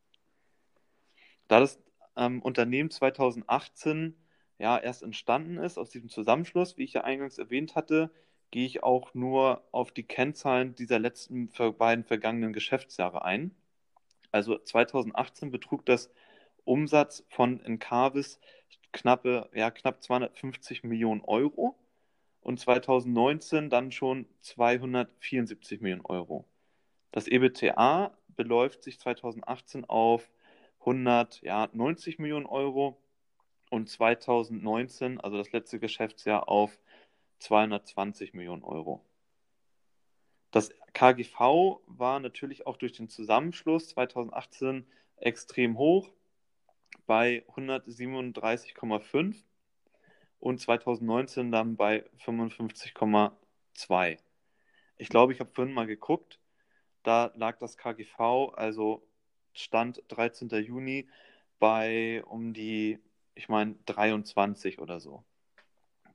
[1.49, 1.79] Da das
[2.17, 4.17] ähm, Unternehmen 2018
[4.59, 8.11] ja erst entstanden ist aus diesem Zusammenschluss, wie ich ja eingangs erwähnt hatte,
[8.51, 13.55] gehe ich auch nur auf die Kennzahlen dieser letzten beiden vergangenen Geschäftsjahre ein.
[14.33, 16.11] Also 2018 betrug das
[16.65, 18.41] Umsatz von Encarvis
[18.93, 21.77] knappe, ja, knapp 250 Millionen Euro
[22.41, 26.45] und 2019 dann schon 274 Millionen Euro.
[27.13, 30.31] Das EBTA beläuft sich 2018 auf
[30.81, 32.99] 190 Millionen Euro
[33.71, 36.79] und 2019, also das letzte Geschäftsjahr, auf
[37.39, 39.05] 220 Millionen Euro.
[40.51, 46.11] Das KGV war natürlich auch durch den Zusammenschluss 2018 extrem hoch
[47.07, 49.37] bei 137,5
[50.39, 54.19] und 2019 dann bei 55,2.
[54.99, 56.39] Ich glaube, ich habe vorhin mal geguckt,
[57.03, 59.07] da lag das KGV, also
[59.53, 60.49] Stand 13.
[60.63, 61.09] Juni,
[61.59, 62.99] bei um die,
[63.35, 65.25] ich meine, 23 oder so.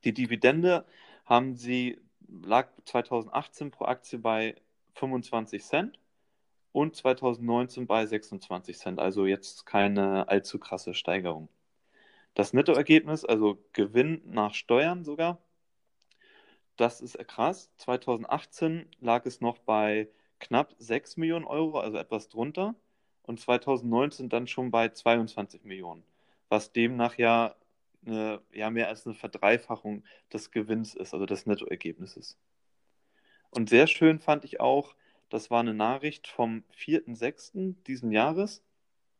[0.04, 0.86] Die Dividende
[1.26, 2.00] haben sie,
[2.44, 4.56] lag 2018 pro Aktie bei
[4.96, 6.00] 25 Cent
[6.72, 11.50] und 2019 bei 26 Cent, also jetzt keine allzu krasse Steigerung.
[12.34, 15.40] Das Nettoergebnis, also Gewinn nach Steuern sogar,
[16.78, 17.70] das ist krass.
[17.78, 22.76] 2018 lag es noch bei knapp 6 Millionen Euro, also etwas drunter,
[23.24, 26.04] und 2019 dann schon bei 22 Millionen,
[26.50, 27.56] was demnach ja,
[28.06, 32.38] eine, ja mehr als eine Verdreifachung des Gewinns ist, also des Nettoergebnisses.
[33.50, 34.96] Und sehr schön fand ich auch,
[35.30, 37.76] das war eine Nachricht vom 4.6.
[37.88, 38.64] diesen Jahres.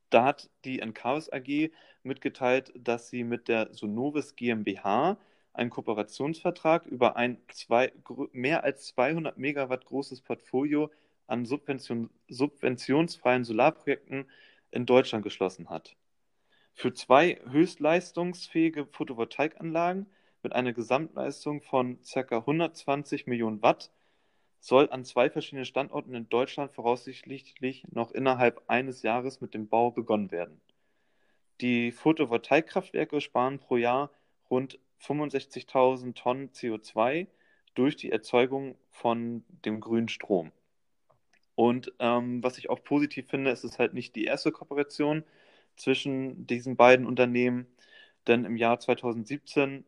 [0.10, 1.72] Da hat die Encarus AG
[2.04, 5.18] mitgeteilt, dass sie mit der Sonovis GmbH
[5.54, 7.94] einen Kooperationsvertrag über ein zwei,
[8.32, 10.92] mehr als 200 Megawatt großes Portfolio
[11.28, 14.30] an Subvention, subventionsfreien Solarprojekten
[14.72, 15.96] in Deutschland geschlossen hat.
[16.74, 20.08] Für zwei höchstleistungsfähige Photovoltaikanlagen
[20.44, 22.38] mit einer Gesamtleistung von ca.
[22.38, 23.92] 120 Millionen Watt
[24.60, 29.92] soll an zwei verschiedenen Standorten in Deutschland voraussichtlich noch innerhalb eines Jahres mit dem Bau
[29.92, 30.62] begonnen werden.
[31.62, 34.12] Die Photovoltaikkraftwerke sparen pro Jahr
[34.50, 37.28] rund 65.000 Tonnen CO2
[37.74, 40.52] durch die Erzeugung von dem grünen Strom.
[41.56, 45.24] Und ähm, was ich auch positiv finde, ist es halt nicht die erste Kooperation
[45.82, 47.68] zwischen diesen beiden Unternehmen,
[48.28, 49.84] denn im Jahr 2017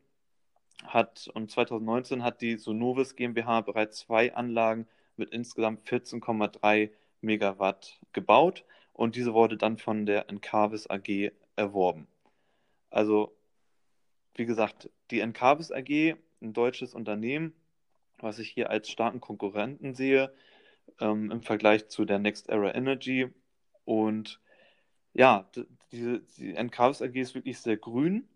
[0.84, 8.64] hat und 2019 hat die Sonovis GmbH bereits zwei Anlagen mit insgesamt 14,3 Megawatt gebaut
[8.92, 12.08] und diese wurde dann von der Encarvis AG erworben.
[12.90, 13.34] Also,
[14.34, 17.54] wie gesagt, die Encarvis AG, ein deutsches Unternehmen,
[18.18, 20.32] was ich hier als starken Konkurrenten sehe,
[21.00, 23.28] ähm, im Vergleich zu der Next Era Energy.
[23.84, 24.40] Und
[25.12, 25.48] ja,
[25.94, 28.28] die, die Encarvis AG ist wirklich sehr grün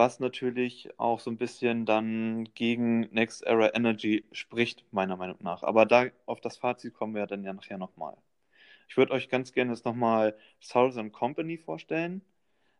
[0.00, 5.62] was natürlich auch so ein bisschen dann gegen Next Era Energy spricht, meiner Meinung nach.
[5.62, 8.16] Aber da auf das Fazit kommen wir dann ja nachher nochmal.
[8.88, 12.22] Ich würde euch ganz gerne jetzt nochmal Southern Company vorstellen.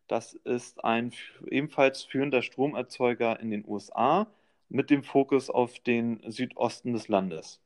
[0.09, 1.13] Das ist ein
[1.51, 4.27] ebenfalls führender Stromerzeuger in den USA
[4.71, 7.61] mit dem Fokus auf den Südosten des Landes.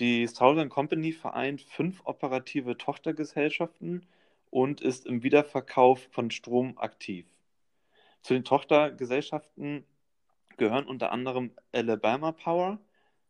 [0.00, 4.04] Die Southern Company vereint fünf operative Tochtergesellschaften
[4.50, 7.26] und ist im Wiederverkauf von Strom aktiv.
[8.22, 9.84] Zu den Tochtergesellschaften
[10.56, 12.78] gehören unter anderem Alabama Power,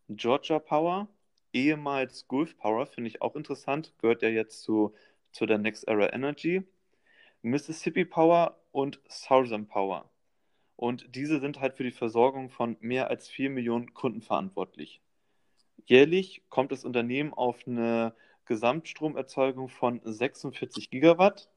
[0.09, 1.09] Georgia Power,
[1.53, 4.95] ehemals Gulf Power, finde ich auch interessant, gehört ja jetzt zu,
[5.31, 6.63] zu der Next Era Energy,
[7.43, 10.11] Mississippi Power und Southern Power.
[10.77, 15.01] Und diese sind halt für die Versorgung von mehr als 4 Millionen Kunden verantwortlich.
[15.85, 18.15] Jährlich kommt das Unternehmen auf eine
[18.51, 21.49] Gesamtstromerzeugung von 46 Gigawatt.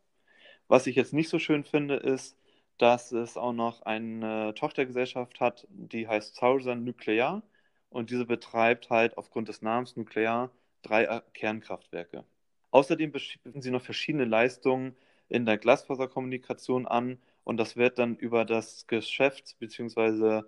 [0.67, 2.37] Was ich jetzt nicht so schön finde, ist,
[2.77, 7.41] dass es auch noch eine Tochtergesellschaft hat, die heißt Southern Nuclear
[7.89, 10.51] und diese betreibt halt aufgrund des Namens Nuclear
[10.83, 12.25] drei Kernkraftwerke.
[12.69, 14.95] Außerdem bieten sie noch verschiedene Leistungen
[15.29, 20.43] in der Glasfaserkommunikation an und das wird dann über das Geschäft bzw.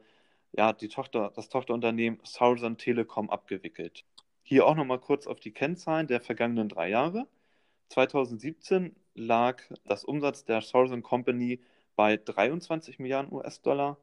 [0.51, 4.05] Ja, die Tochter, das Tochterunternehmen Southern Telekom abgewickelt.
[4.47, 7.27] Hier auch nochmal kurz auf die Kennzahlen der vergangenen drei Jahre.
[7.89, 11.61] 2017 lag das Umsatz der Southern Company
[11.95, 13.97] bei 23 Milliarden US-Dollar,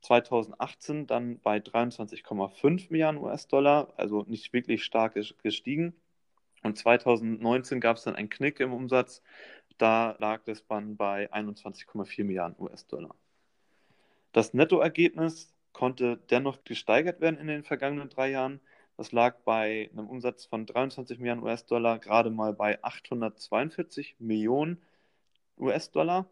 [0.00, 5.94] 2018 dann bei 23,5 Milliarden US-Dollar, also nicht wirklich stark gestiegen.
[6.64, 9.22] Und 2019 gab es dann einen Knick im Umsatz,
[9.78, 13.14] da lag das dann bei 21,4 Milliarden US-Dollar.
[14.32, 18.60] Das Nettoergebnis konnte dennoch gesteigert werden in den vergangenen drei Jahren.
[18.96, 24.82] Das lag bei einem Umsatz von 23 Milliarden US-Dollar gerade mal bei 842 Millionen
[25.58, 26.28] US-Dollar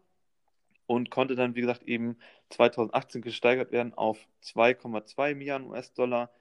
[0.87, 2.17] und konnte dann, wie gesagt, eben
[2.49, 6.31] 2018 gesteigert werden auf 2,2 Milliarden US-Dollar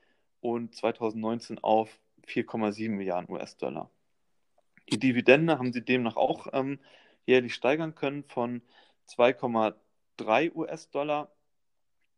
[0.41, 3.91] und 2019 auf 4,7 Milliarden US-Dollar.
[4.91, 6.79] Die Dividende haben sie demnach auch ähm,
[7.27, 8.63] jährlich steigern können von
[9.09, 11.31] 2,3 US-Dollar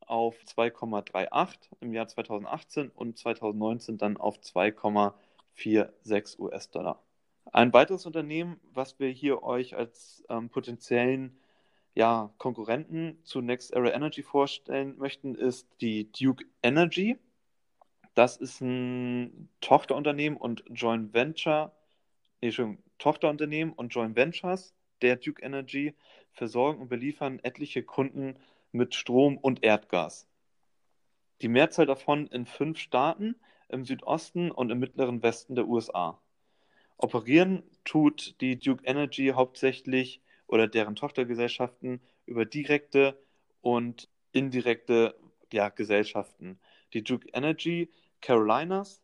[0.06, 7.02] auf 2,38 im Jahr 2018 und 2019 dann auf 2,46 US-Dollar.
[7.52, 11.38] Ein weiteres Unternehmen, was wir hier euch als ähm, potenziellen
[11.94, 17.18] ja, Konkurrenten zu Next Era Energy vorstellen möchten, ist die Duke Energy.
[18.14, 21.72] Das ist ein Tochterunternehmen und Joint Venture,
[22.40, 25.94] nee, schon Tochterunternehmen und Joint Ventures der Duke Energy
[26.32, 28.36] versorgen und beliefern etliche Kunden
[28.76, 30.28] mit Strom und Erdgas.
[31.42, 33.36] Die Mehrzahl davon in fünf Staaten
[33.68, 36.20] im Südosten und im mittleren Westen der USA.
[36.96, 43.20] Operieren tut die Duke Energy hauptsächlich oder deren Tochtergesellschaften über direkte
[43.60, 45.14] und indirekte
[45.52, 46.58] ja, Gesellschaften.
[46.92, 49.02] Die Duke Energy Carolinas,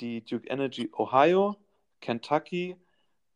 [0.00, 1.56] die Duke Energy Ohio,
[2.00, 2.76] Kentucky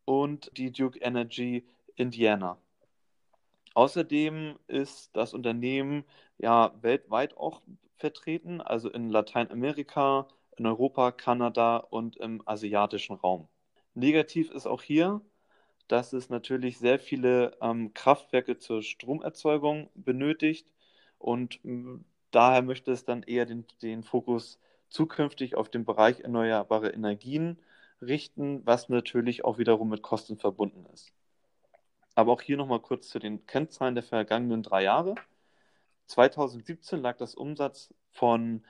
[0.05, 2.59] und die Duke Energy Indiana.
[3.75, 6.05] Außerdem ist das Unternehmen
[6.39, 7.63] ja weltweit auch
[7.97, 13.49] vertreten, also in Lateinamerika, in Europa, Kanada und im asiatischen Raum.
[13.95, 15.21] Negativ ist auch hier,
[15.89, 20.67] dass es natürlich sehr viele ähm, Kraftwerke zur Stromerzeugung benötigt
[21.19, 21.61] und
[22.31, 24.59] daher möchte es dann eher den, den Fokus
[24.89, 27.59] zukünftig auf den Bereich erneuerbare Energien
[28.01, 31.13] richten, was natürlich auch wiederum mit Kosten verbunden ist.
[32.15, 35.15] Aber auch hier nochmal kurz zu den Kennzahlen der vergangenen drei Jahre.
[36.07, 38.65] 2017 lag das Umsatz von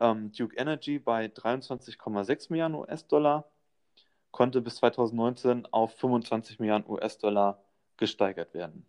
[0.00, 3.50] ähm, Duke Energy bei 23,6 Milliarden US-Dollar,
[4.30, 7.62] konnte bis 2019 auf 25 Milliarden US-Dollar
[7.96, 8.86] gesteigert werden.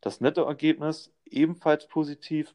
[0.00, 2.54] Das Nettoergebnis ebenfalls positiv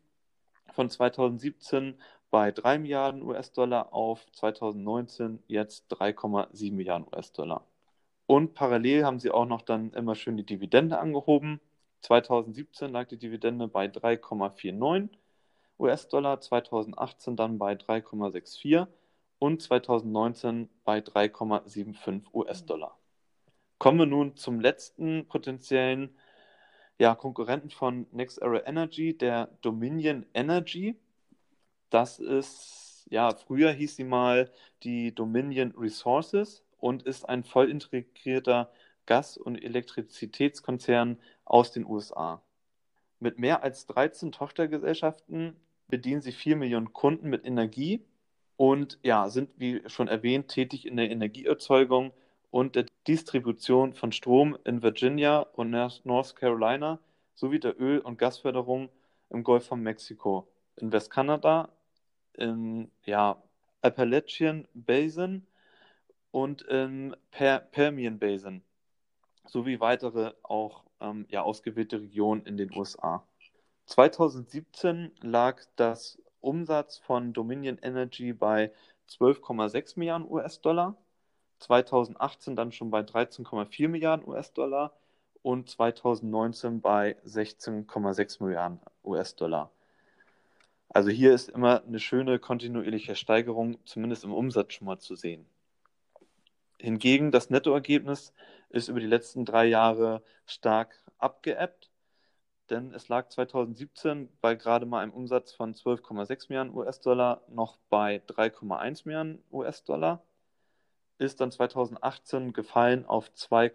[0.72, 2.00] von 2017
[2.30, 7.66] bei 3 Milliarden US-Dollar auf 2019 jetzt 3,7 Milliarden US-Dollar.
[8.30, 11.60] Und parallel haben sie auch noch dann immer schön die Dividende angehoben.
[12.02, 15.10] 2017 lag die Dividende bei 3,49
[15.80, 18.86] US-Dollar, 2018 dann bei 3,64
[19.40, 23.00] und 2019 bei 3,75 US-Dollar.
[23.80, 26.16] Kommen wir nun zum letzten potenziellen
[27.00, 30.96] ja, Konkurrenten von Next Era Energy, der Dominion Energy.
[31.90, 34.52] Das ist, ja, früher hieß sie mal
[34.84, 38.72] die Dominion Resources und ist ein voll integrierter
[39.06, 42.42] Gas- und Elektrizitätskonzern aus den USA.
[43.20, 45.56] Mit mehr als 13 Tochtergesellschaften
[45.88, 48.06] bedienen sie 4 Millionen Kunden mit Energie
[48.56, 52.14] und ja, sind, wie schon erwähnt, tätig in der Energieerzeugung
[52.52, 57.00] und der Distribution von Strom in Virginia und North Carolina
[57.34, 58.90] sowie der Öl- und Gasförderung
[59.30, 61.70] im Golf von Mexiko, in Westkanada,
[62.34, 63.42] im ja,
[63.82, 65.46] Appalachian Basin
[66.32, 68.64] und im per Permian Basin
[69.46, 73.24] sowie weitere auch ähm, ja, ausgewählte Regionen in den USA.
[73.86, 78.72] 2017 lag das Umsatz von Dominion Energy bei
[79.10, 80.96] 12,6 Milliarden US-Dollar,
[81.60, 84.94] 2018 dann schon bei 13,4 Milliarden US-Dollar
[85.42, 89.72] und 2019 bei 16,6 Milliarden US-Dollar.
[90.90, 95.46] Also hier ist immer eine schöne kontinuierliche Steigerung, zumindest im Umsatz schon mal zu sehen.
[96.82, 98.34] Hingegen das Nettoergebnis
[98.70, 101.92] ist über die letzten drei Jahre stark abgeebbt,
[102.70, 108.22] denn es lag 2017 bei gerade mal einem Umsatz von 12,6 Milliarden US-Dollar noch bei
[108.28, 110.24] 3,1 Milliarden US-Dollar,
[111.18, 113.72] ist dann 2018 gefallen auf 2,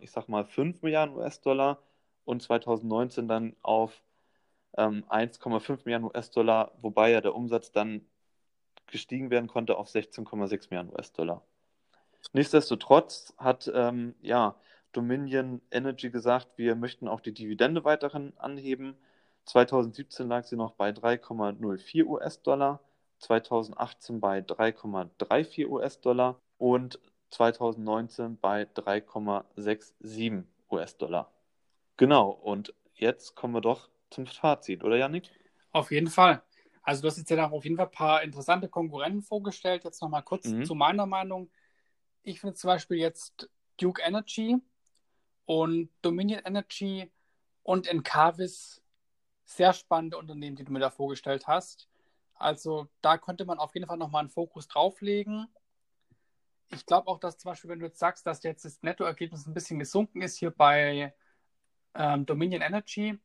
[0.00, 1.82] ich sag mal 5 Milliarden US-Dollar
[2.24, 4.02] und 2019 dann auf
[4.78, 8.06] ähm, 1,5 Milliarden US-Dollar, wobei ja der Umsatz dann
[8.86, 11.42] gestiegen werden konnte auf 16,6 Milliarden US-Dollar.
[12.32, 14.56] Nichtsdestotrotz hat ähm, ja,
[14.92, 18.96] Dominion Energy gesagt, wir möchten auch die Dividende weiterhin anheben.
[19.44, 22.80] 2017 lag sie noch bei 3,04 US-Dollar,
[23.18, 26.98] 2018 bei 3,34 US-Dollar und
[27.30, 31.30] 2019 bei 3,67 US-Dollar.
[31.96, 35.30] Genau, und jetzt kommen wir doch zum Fazit, oder Janik?
[35.72, 36.42] Auf jeden Fall.
[36.82, 39.84] Also du hast jetzt ja auch auf jeden Fall ein paar interessante Konkurrenten vorgestellt.
[39.84, 40.64] Jetzt nochmal kurz mhm.
[40.64, 41.50] zu meiner Meinung
[42.26, 43.48] ich finde zum Beispiel jetzt
[43.80, 44.56] Duke Energy
[45.44, 47.10] und Dominion Energy
[47.62, 48.82] und Encarvis
[49.44, 51.88] sehr spannende Unternehmen, die du mir da vorgestellt hast.
[52.34, 55.46] Also da könnte man auf jeden Fall nochmal einen Fokus drauflegen.
[56.72, 59.54] Ich glaube auch, dass zum Beispiel, wenn du jetzt sagst, dass jetzt das Nettoergebnis ein
[59.54, 61.14] bisschen gesunken ist hier bei
[61.94, 63.20] ähm, Dominion Energy,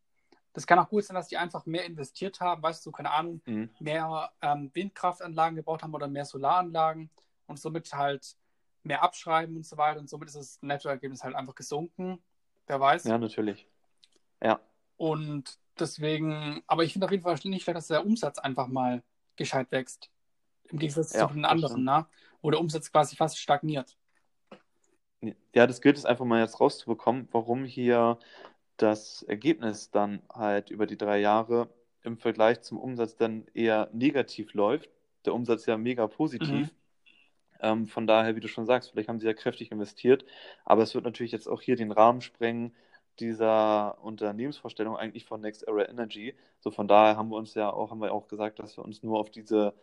[0.54, 3.42] das kann auch gut sein, dass die einfach mehr investiert haben, weißt du, keine Ahnung,
[3.46, 3.72] mhm.
[3.80, 7.10] mehr ähm, Windkraftanlagen gebaut haben oder mehr Solaranlagen
[7.48, 8.36] und somit halt
[8.84, 12.20] mehr abschreiben und so weiter und somit ist das Nettoergebnis halt einfach gesunken.
[12.68, 13.04] Wer weiß.
[13.06, 13.68] Ja, natürlich.
[14.42, 14.60] Ja.
[14.98, 19.04] Und deswegen, aber ich finde auf jeden Fall nicht schlecht, dass der Umsatz einfach mal
[19.36, 20.10] gescheit wächst.
[20.70, 22.06] Im Gegensatz ja, zu den anderen, ne?
[22.42, 23.98] wo der Umsatz quasi fast stagniert.
[25.54, 28.18] Ja, das gilt es einfach mal jetzt rauszubekommen, warum hier
[28.78, 31.70] das Ergebnis dann halt über die drei Jahre
[32.04, 34.90] im Vergleich zum Umsatz dann eher negativ läuft.
[35.26, 36.50] Der Umsatz ja mega positiv.
[36.50, 36.70] Mhm.
[37.62, 40.26] Ähm, von daher, wie du schon sagst, vielleicht haben sie ja kräftig investiert,
[40.66, 42.74] aber es wird natürlich jetzt auch hier den Rahmen sprengen
[43.20, 46.36] dieser Unternehmensvorstellung eigentlich von Next Era Energy.
[46.60, 49.04] So von daher haben wir uns ja auch, haben wir auch gesagt, dass wir uns
[49.04, 49.74] nur auf diese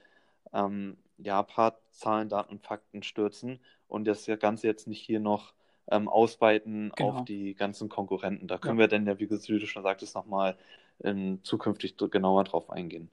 [0.53, 5.53] ähm, ja, paar Zahlen, Daten und Fakten stürzen und das Ganze jetzt nicht hier noch
[5.91, 7.11] ähm, ausweiten genau.
[7.11, 8.49] auf die ganzen Konkurrenten.
[8.49, 8.85] Da können ja.
[8.85, 10.57] wir dann ja, wie du schon sagtest, nochmal
[11.45, 13.09] zukünftig genauer drauf eingehen.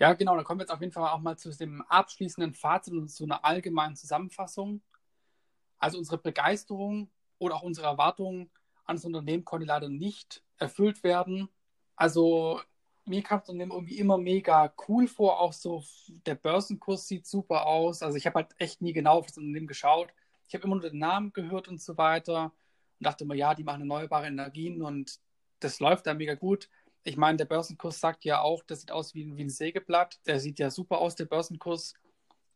[0.00, 2.94] Ja, genau, da kommen wir jetzt auf jeden Fall auch mal zu dem abschließenden Fazit
[2.94, 4.80] und zu einer allgemeinen Zusammenfassung.
[5.78, 8.50] Also unsere Begeisterung oder auch unsere Erwartungen
[8.86, 11.50] an das Unternehmen konnte leider nicht erfüllt werden.
[11.96, 12.62] Also
[13.04, 15.84] mir kam das Unternehmen irgendwie immer mega cool vor, auch so
[16.26, 18.02] der Börsenkurs sieht super aus.
[18.02, 20.14] Also ich habe halt echt nie genau auf das Unternehmen geschaut.
[20.48, 22.44] Ich habe immer nur den Namen gehört und so weiter
[22.98, 25.20] und dachte immer, ja, die machen erneuerbare Energien und
[25.60, 26.70] das läuft da mega gut.
[27.02, 30.20] Ich meine, der Börsenkurs sagt ja auch, das sieht aus wie, wie ein Sägeblatt.
[30.26, 31.94] Der sieht ja super aus, der Börsenkurs.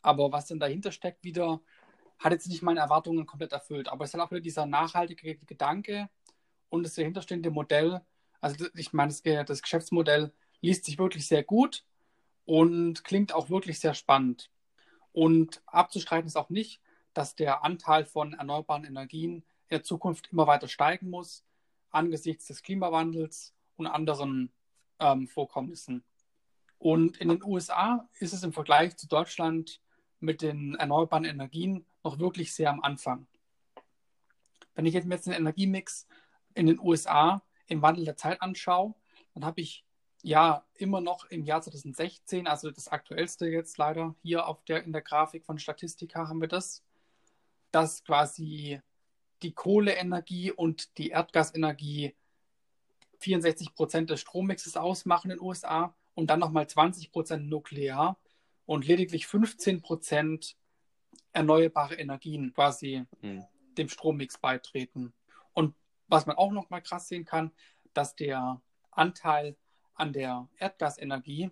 [0.02, 1.60] Aber was denn dahinter steckt wieder,
[2.18, 3.88] hat jetzt nicht meine Erwartungen komplett erfüllt.
[3.88, 6.10] Aber es ist halt auch wieder dieser nachhaltige Gedanke
[6.68, 8.02] und das dahinterstehende Modell.
[8.40, 11.84] Also ich meine, das, das Geschäftsmodell liest sich wirklich sehr gut
[12.44, 14.50] und klingt auch wirklich sehr spannend.
[15.12, 16.82] Und abzustreiten ist auch nicht,
[17.14, 21.44] dass der Anteil von erneuerbaren Energien in der Zukunft immer weiter steigen muss,
[21.90, 24.52] angesichts des Klimawandels und anderen
[24.98, 26.04] ähm, Vorkommnissen.
[26.78, 29.80] Und in den USA ist es im Vergleich zu Deutschland
[30.20, 33.26] mit den erneuerbaren Energien noch wirklich sehr am Anfang.
[34.74, 36.06] Wenn ich jetzt mir jetzt den Energiemix
[36.54, 38.94] in den USA im Wandel der Zeit anschaue,
[39.34, 39.84] dann habe ich
[40.22, 44.92] ja immer noch im Jahr 2016, also das aktuellste jetzt leider hier auf der in
[44.92, 46.82] der Grafik von Statistika haben wir das,
[47.70, 48.80] dass quasi
[49.42, 52.14] die Kohleenergie und die Erdgasenergie
[53.18, 58.18] 64 Prozent des Strommixes ausmachen in den USA und dann nochmal 20 Prozent nuklear
[58.66, 60.56] und lediglich 15 Prozent
[61.32, 63.44] erneuerbare Energien quasi mhm.
[63.76, 65.12] dem Strommix beitreten.
[65.52, 65.74] Und
[66.08, 67.52] was man auch nochmal krass sehen kann,
[67.92, 68.60] dass der
[68.90, 69.56] Anteil
[69.94, 71.50] an der Erdgasenergie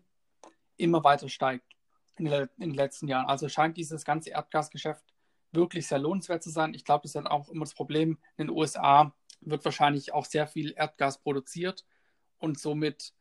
[0.76, 1.76] immer weiter steigt
[2.16, 3.26] in, in den letzten Jahren.
[3.26, 5.04] Also scheint dieses ganze Erdgasgeschäft
[5.52, 6.74] wirklich sehr lohnenswert zu sein.
[6.74, 8.18] Ich glaube, das ist dann auch immer das Problem.
[8.36, 9.14] In den USA
[9.45, 11.84] wird wahrscheinlich auch sehr viel Erdgas produziert
[12.38, 13.14] und somit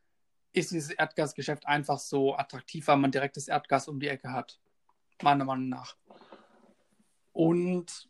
[0.53, 4.59] ist dieses Erdgasgeschäft einfach so attraktiv, weil man direktes Erdgas um die Ecke hat.
[5.21, 5.95] Meiner Meinung nach.
[7.31, 8.09] Und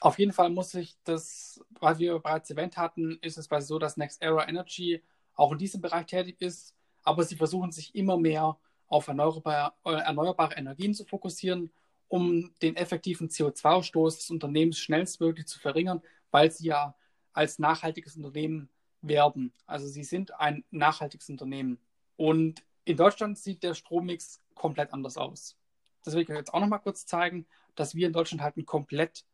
[0.00, 3.96] auf jeden Fall muss ich das, was wir bereits erwähnt hatten, ist es so, dass
[3.96, 5.02] Next Era Energy
[5.34, 8.56] auch in diesem Bereich tätig ist, aber sie versuchen sich immer mehr
[8.86, 11.70] auf erneuerbare, erneuerbare Energien zu fokussieren
[12.12, 16.94] um den effektiven CO2-Ausstoß des Unternehmens schnellstmöglich zu verringern, weil sie ja
[17.32, 18.68] als nachhaltiges Unternehmen
[19.00, 19.52] werden.
[19.66, 21.78] Also sie sind ein nachhaltiges Unternehmen.
[22.16, 25.56] Und in Deutschland sieht der Strommix komplett anders aus.
[26.04, 28.56] Das will ich euch jetzt auch noch mal kurz zeigen, dass wir in Deutschland halt
[28.56, 29.24] einen komplett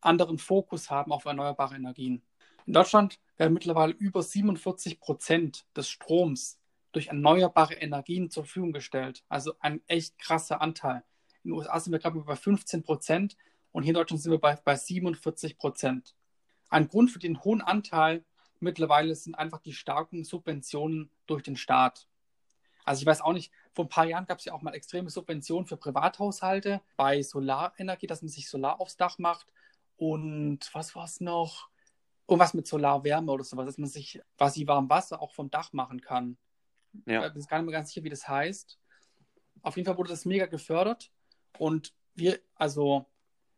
[0.00, 2.22] anderen Fokus haben auf erneuerbare Energien.
[2.66, 6.58] In Deutschland werden mittlerweile über 47 Prozent des Stroms
[6.92, 9.22] durch erneuerbare Energien zur Verfügung gestellt.
[9.28, 11.04] Also ein echt krasser Anteil.
[11.44, 13.36] In den USA sind wir gerade bei 15 Prozent
[13.70, 16.14] und hier in Deutschland sind wir bei, bei 47 Prozent.
[16.68, 18.24] Ein Grund für den hohen Anteil
[18.60, 22.08] mittlerweile sind einfach die starken Subventionen durch den Staat.
[22.84, 25.10] Also ich weiß auch nicht, vor ein paar Jahren gab es ja auch mal extreme
[25.10, 29.52] Subventionen für Privathaushalte bei Solarenergie, dass man sich Solar aufs Dach macht.
[29.96, 31.68] Und was war es noch?
[32.28, 36.00] Irgendwas mit Solarwärme oder sowas, dass man sich quasi warm Wasser auch vom Dach machen
[36.00, 36.38] kann.
[37.06, 37.26] Ja.
[37.26, 38.78] Ich bin gar nicht mehr ganz sicher, wie das heißt.
[39.62, 41.10] Auf jeden Fall wurde das mega gefördert.
[41.58, 43.06] Und wir, also,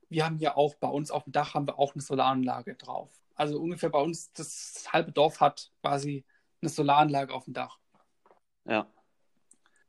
[0.09, 3.11] wir haben ja auch bei uns auf dem Dach haben wir auch eine Solaranlage drauf.
[3.35, 6.25] Also ungefähr bei uns, das halbe Dorf hat quasi
[6.61, 7.79] eine Solaranlage auf dem Dach.
[8.65, 8.87] Ja.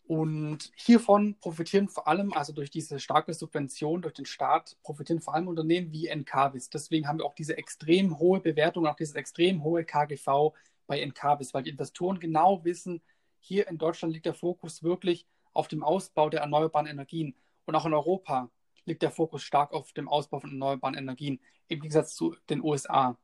[0.03, 5.35] Und hiervon profitieren vor allem, also durch diese starke Subvention durch den Staat, profitieren vor
[5.35, 6.69] allem Unternehmen wie Encarvis.
[6.69, 10.53] Deswegen haben wir auch diese extrem hohe Bewertung, auch dieses extrem hohe KGV
[10.87, 13.01] bei Encarvis, weil die Investoren genau wissen,
[13.39, 17.35] hier in Deutschland liegt der Fokus wirklich auf dem Ausbau der erneuerbaren Energien.
[17.65, 18.49] Und auch in Europa
[18.89, 23.17] liegt der Fokus stark auf dem Ausbau von erneuerbaren Energien, im Gegensatz zu den USA.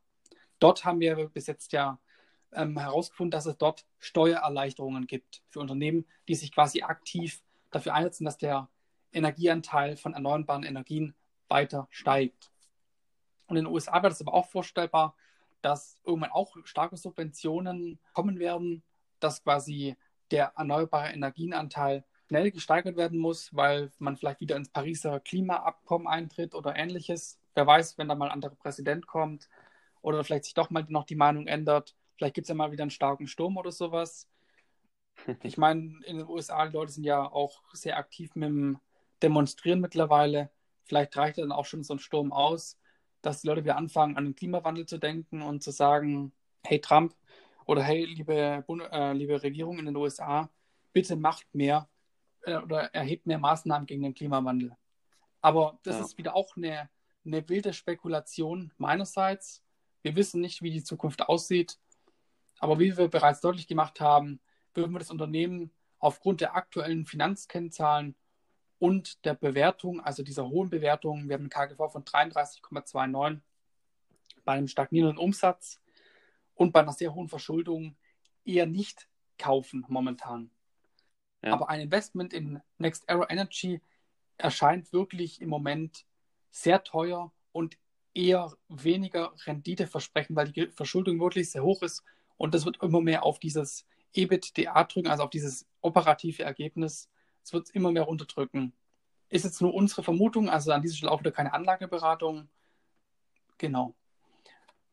[0.58, 1.98] Dort haben wir bis jetzt ja
[2.52, 8.24] ähm, herausgefunden, dass es dort Steuererleichterungen gibt für Unternehmen, die sich quasi aktiv dafür einsetzen,
[8.24, 8.68] dass der
[9.12, 11.14] Energieanteil von erneuerbaren Energien
[11.48, 12.50] weiter steigt.
[13.46, 15.14] Und in den USA wäre es aber auch vorstellbar,
[15.62, 18.82] dass irgendwann auch starke Subventionen kommen werden,
[19.20, 19.96] dass quasi
[20.30, 26.54] der erneuerbare Energienanteil schnell gesteigert werden muss, weil man vielleicht wieder ins Pariser Klimaabkommen eintritt
[26.54, 27.38] oder ähnliches.
[27.54, 29.48] Wer weiß, wenn da mal ein anderer Präsident kommt
[30.02, 32.82] oder vielleicht sich doch mal noch die Meinung ändert, Vielleicht gibt es ja mal wieder
[32.82, 34.28] einen starken Sturm oder sowas.
[35.42, 38.78] Ich meine, in den USA, die Leute sind ja auch sehr aktiv mit dem
[39.22, 40.50] Demonstrieren mittlerweile.
[40.84, 42.78] Vielleicht reicht dann auch schon so ein Sturm aus,
[43.22, 46.32] dass die Leute wieder anfangen, an den Klimawandel zu denken und zu sagen,
[46.64, 47.14] hey Trump
[47.64, 48.62] oder hey, liebe,
[48.92, 50.50] äh, liebe Regierung in den USA,
[50.92, 51.88] bitte macht mehr
[52.46, 54.76] äh, oder erhebt mehr Maßnahmen gegen den Klimawandel.
[55.40, 56.04] Aber das ja.
[56.04, 56.88] ist wieder auch eine,
[57.24, 59.62] eine wilde Spekulation meinerseits.
[60.02, 61.78] Wir wissen nicht, wie die Zukunft aussieht.
[62.58, 64.40] Aber wie wir bereits deutlich gemacht haben,
[64.74, 68.14] würden wir das Unternehmen aufgrund der aktuellen Finanzkennzahlen
[68.78, 73.40] und der Bewertung, also dieser hohen Bewertung, wir haben einen KGV von 33,29
[74.44, 75.80] bei einem stagnierenden Umsatz
[76.54, 77.96] und bei einer sehr hohen Verschuldung
[78.44, 80.50] eher nicht kaufen momentan.
[81.42, 81.52] Ja.
[81.52, 83.80] Aber ein Investment in Next Era Energy
[84.38, 86.04] erscheint wirklich im Moment
[86.50, 87.78] sehr teuer und
[88.14, 92.02] eher weniger Rendite versprechen, weil die Verschuldung wirklich sehr hoch ist
[92.36, 97.10] und das wird immer mehr auf dieses EBITDA drücken, also auf dieses operative Ergebnis.
[97.44, 98.72] Es wird immer mehr runterdrücken.
[99.28, 102.48] Ist jetzt nur unsere Vermutung, also an dieser Stelle auch wieder keine Anlageberatung.
[103.58, 103.94] Genau.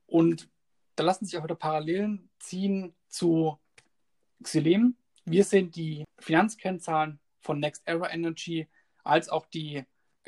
[0.05, 0.49] Und
[0.95, 3.57] da lassen sich auch wieder Parallelen ziehen zu
[4.41, 4.95] Xylem.
[5.25, 8.67] Wir sehen die Finanzkennzahlen von Next Era Energy
[9.03, 9.85] als auch die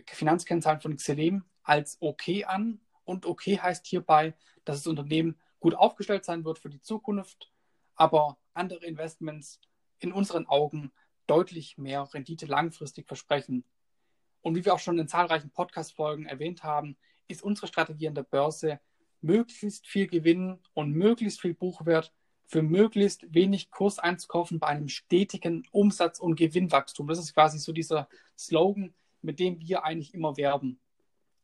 [0.07, 2.79] Finanzkennzahlen von Xylem als okay an.
[3.03, 7.51] Und okay heißt hierbei, dass das Unternehmen gut aufgestellt sein wird für die Zukunft,
[7.95, 9.59] aber andere Investments
[9.99, 10.91] in unseren Augen
[11.27, 13.63] deutlich mehr Rendite langfristig versprechen.
[14.41, 18.23] Und wie wir auch schon in zahlreichen Podcast-Folgen erwähnt haben, ist unsere Strategie an der
[18.23, 18.79] Börse,
[19.21, 22.13] möglichst viel Gewinn und möglichst viel Buchwert
[22.47, 27.07] für möglichst wenig Kurs einzukaufen bei einem stetigen Umsatz- und Gewinnwachstum.
[27.07, 30.79] Das ist quasi so dieser Slogan, mit dem wir eigentlich immer werben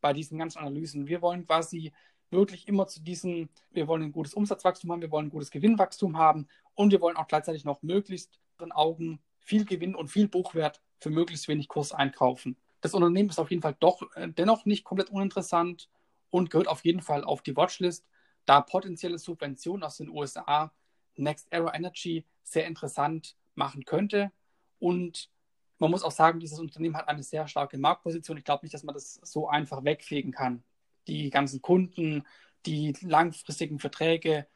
[0.00, 1.08] bei diesen ganzen Analysen.
[1.08, 1.92] Wir wollen quasi
[2.30, 6.16] wirklich immer zu diesem, wir wollen ein gutes Umsatzwachstum haben, wir wollen ein gutes Gewinnwachstum
[6.16, 10.80] haben und wir wollen auch gleichzeitig noch möglichst in Augen viel Gewinn und viel Buchwert
[10.98, 12.56] für möglichst wenig Kurs einkaufen.
[12.80, 15.88] Das Unternehmen ist auf jeden Fall doch äh, dennoch nicht komplett uninteressant
[16.30, 18.06] und gehört auf jeden Fall auf die Watchlist,
[18.46, 20.72] da potenzielle Subventionen aus den USA
[21.16, 24.32] Next Era Energy sehr interessant machen könnte.
[24.78, 25.30] Und
[25.78, 28.36] man muss auch sagen, dieses Unternehmen hat eine sehr starke Marktposition.
[28.36, 30.64] Ich glaube nicht, dass man das so einfach wegfegen kann
[31.06, 32.24] die ganzen Kunden,
[32.66, 34.46] die langfristigen Verträge,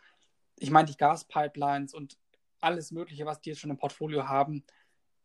[0.59, 2.17] ich meine die Gaspipelines und
[2.61, 4.65] alles Mögliche, was die jetzt schon im Portfolio haben.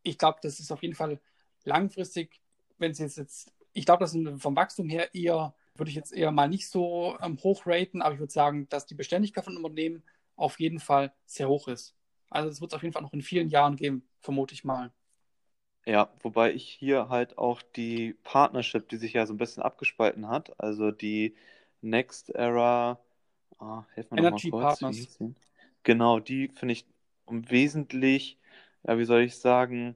[0.03, 1.19] Ich glaube, das ist auf jeden Fall
[1.63, 2.41] langfristig,
[2.77, 6.31] wenn sie jetzt, ich glaube, das ist vom Wachstum her eher, würde ich jetzt eher
[6.31, 10.03] mal nicht so ähm, hoch raten, aber ich würde sagen, dass die Beständigkeit von Unternehmen
[10.41, 11.95] auf jeden Fall sehr hoch ist.
[12.29, 14.91] Also es wird es auf jeden Fall noch in vielen Jahren geben, vermute ich mal.
[15.85, 20.27] Ja, wobei ich hier halt auch die Partnership, die sich ja so ein bisschen abgespalten
[20.27, 21.35] hat, also die
[21.81, 22.99] Next Era,
[23.95, 25.17] helf mir Energy kurz, Partners.
[25.83, 26.85] Genau, die finde ich
[27.25, 28.37] um wesentlich,
[28.83, 29.95] ja, wie soll ich sagen,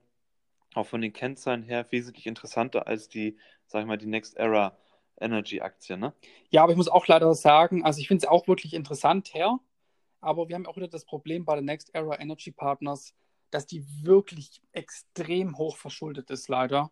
[0.73, 3.37] auch von den Kennzahlen her wesentlich interessanter als die,
[3.67, 4.77] sag ich mal, die Next Era
[5.19, 6.13] Energy Aktie, ne?
[6.49, 9.59] Ja, aber ich muss auch leider sagen, also ich finde es auch wirklich interessant her,
[10.25, 13.13] aber wir haben auch wieder das Problem bei den Next Era Energy Partners,
[13.51, 16.91] dass die wirklich extrem hoch verschuldet ist, leider.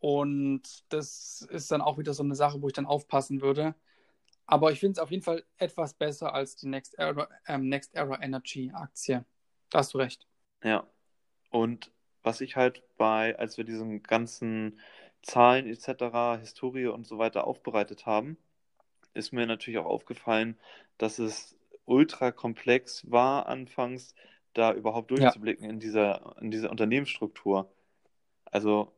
[0.00, 3.74] Und das ist dann auch wieder so eine Sache, wo ich dann aufpassen würde.
[4.46, 7.94] Aber ich finde es auf jeden Fall etwas besser als die Next Era, ähm, Next
[7.94, 9.24] Era Energy Aktie.
[9.70, 10.26] Da hast du recht.
[10.62, 10.86] Ja.
[11.50, 11.90] Und
[12.22, 14.80] was ich halt bei, als wir diesen ganzen
[15.22, 18.38] Zahlen etc., Historie und so weiter aufbereitet haben,
[19.14, 20.58] ist mir natürlich auch aufgefallen,
[20.98, 21.57] dass es
[21.88, 24.14] ultra komplex war anfangs,
[24.52, 25.70] da überhaupt durchzublicken ja.
[25.70, 27.72] in dieser, in dieser Unternehmensstruktur.
[28.44, 28.92] Also,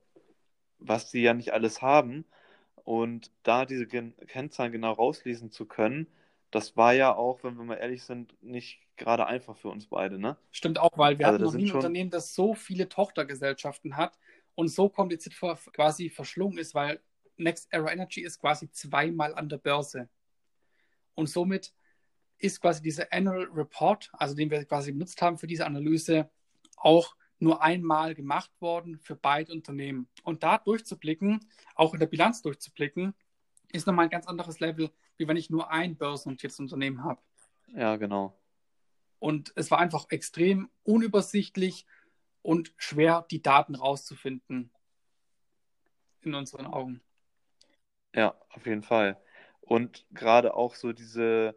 [0.78, 2.24] was sie ja nicht alles haben
[2.84, 6.06] und da diese Gen Kennzahlen genau rauslesen zu können,
[6.50, 10.18] das war ja auch, wenn wir mal ehrlich sind, nicht gerade einfach für uns beide,
[10.18, 10.36] ne?
[10.50, 11.76] Stimmt auch, weil wir also hatten noch nie ein schon...
[11.76, 14.18] Unternehmen, das so viele Tochtergesellschaften hat
[14.56, 15.36] und so kompliziert
[15.72, 17.00] quasi verschlungen ist, weil
[17.36, 20.08] Next Era Energy ist quasi zweimal an der Börse.
[21.14, 21.72] Und somit
[22.40, 26.30] ist quasi dieser Annual Report, also den wir quasi benutzt haben für diese Analyse,
[26.76, 30.08] auch nur einmal gemacht worden für beide Unternehmen.
[30.24, 31.40] Und da durchzublicken,
[31.74, 33.14] auch in der Bilanz durchzublicken,
[33.72, 37.22] ist nochmal ein ganz anderes Level, wie wenn ich nur ein börsennotiertes Unternehmen habe.
[37.68, 38.36] Ja, genau.
[39.18, 41.86] Und es war einfach extrem unübersichtlich
[42.42, 44.70] und schwer, die Daten rauszufinden.
[46.22, 47.00] In unseren Augen.
[48.14, 49.18] Ja, auf jeden Fall.
[49.60, 51.56] Und gerade auch so diese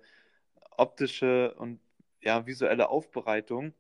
[0.80, 1.80] optische und
[2.22, 3.74] ja, visuelle Aufbereitung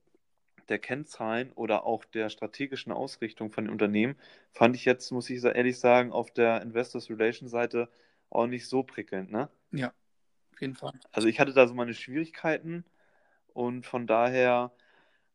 [0.70, 4.18] der Kennzahlen oder auch der strategischen Ausrichtung von den Unternehmen
[4.54, 7.90] fand ich jetzt, muss ich ehrlich sagen, auf der Investors Relations Seite
[8.30, 9.50] auch nicht so prickelnd, ne?
[9.72, 9.94] Ja,
[10.54, 11.00] auf jeden Fall.
[11.12, 12.86] Also ich hatte da so meine Schwierigkeiten
[13.54, 14.74] Und von daher,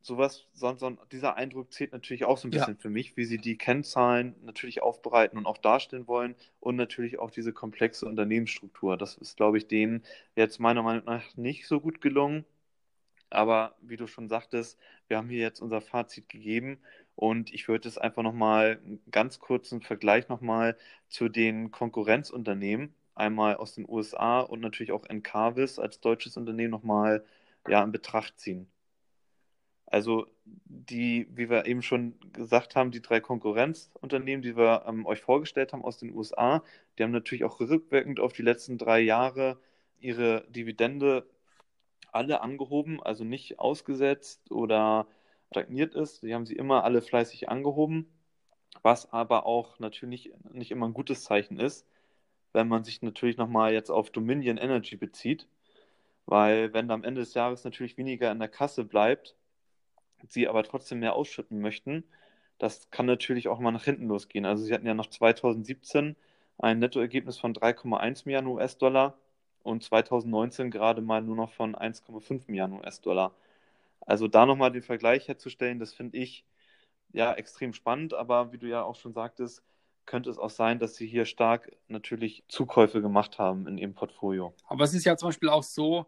[0.02, 2.80] sowas, so, so, dieser Eindruck zählt natürlich auch so ein bisschen ja.
[2.80, 7.30] für mich, wie sie die Kennzahlen natürlich aufbereiten und auch darstellen wollen und natürlich auch
[7.30, 8.96] diese komplexe Unternehmensstruktur.
[8.96, 10.02] Das ist, glaube ich, denen
[10.36, 12.44] jetzt meiner Meinung nach nicht so gut gelungen.
[13.30, 16.78] Aber wie du schon sagtest, wir haben hier jetzt unser Fazit gegeben
[17.14, 20.78] und ich würde es einfach nochmal einen ganz kurzen Vergleich nochmal
[21.08, 27.24] zu den Konkurrenzunternehmen, einmal aus den USA und natürlich auch Encarvis als deutsches Unternehmen nochmal
[27.66, 28.70] ja, in Betracht ziehen.
[29.90, 35.20] Also die, wie wir eben schon gesagt haben, die drei Konkurrenzunternehmen, die wir ähm, euch
[35.20, 36.62] vorgestellt haben aus den USA,
[36.98, 39.58] die haben natürlich auch rückwirkend auf die letzten drei Jahre
[39.98, 41.26] ihre Dividende
[42.12, 45.06] alle angehoben, also nicht ausgesetzt oder
[45.50, 46.22] stagniert ist.
[46.22, 48.08] Die haben sie immer alle fleißig angehoben,
[48.82, 51.86] was aber auch natürlich nicht immer ein gutes Zeichen ist,
[52.52, 55.48] wenn man sich natürlich nochmal jetzt auf Dominion Energy bezieht,
[56.26, 59.34] weil wenn am Ende des Jahres natürlich weniger in der Kasse bleibt,
[60.26, 62.04] sie aber trotzdem mehr ausschütten möchten,
[62.58, 64.44] das kann natürlich auch mal nach hinten losgehen.
[64.44, 66.16] Also sie hatten ja noch 2017
[66.58, 69.14] ein Nettoergebnis von 3,1 Milliarden US-Dollar
[69.62, 73.32] und 2019 gerade mal nur noch von 1,5 Milliarden US-Dollar.
[74.00, 76.44] Also da nochmal den Vergleich herzustellen, das finde ich
[77.12, 79.62] ja extrem spannend, aber wie du ja auch schon sagtest,
[80.06, 84.54] könnte es auch sein, dass sie hier stark natürlich Zukäufe gemacht haben in ihrem Portfolio.
[84.66, 86.06] Aber es ist ja zum Beispiel auch so,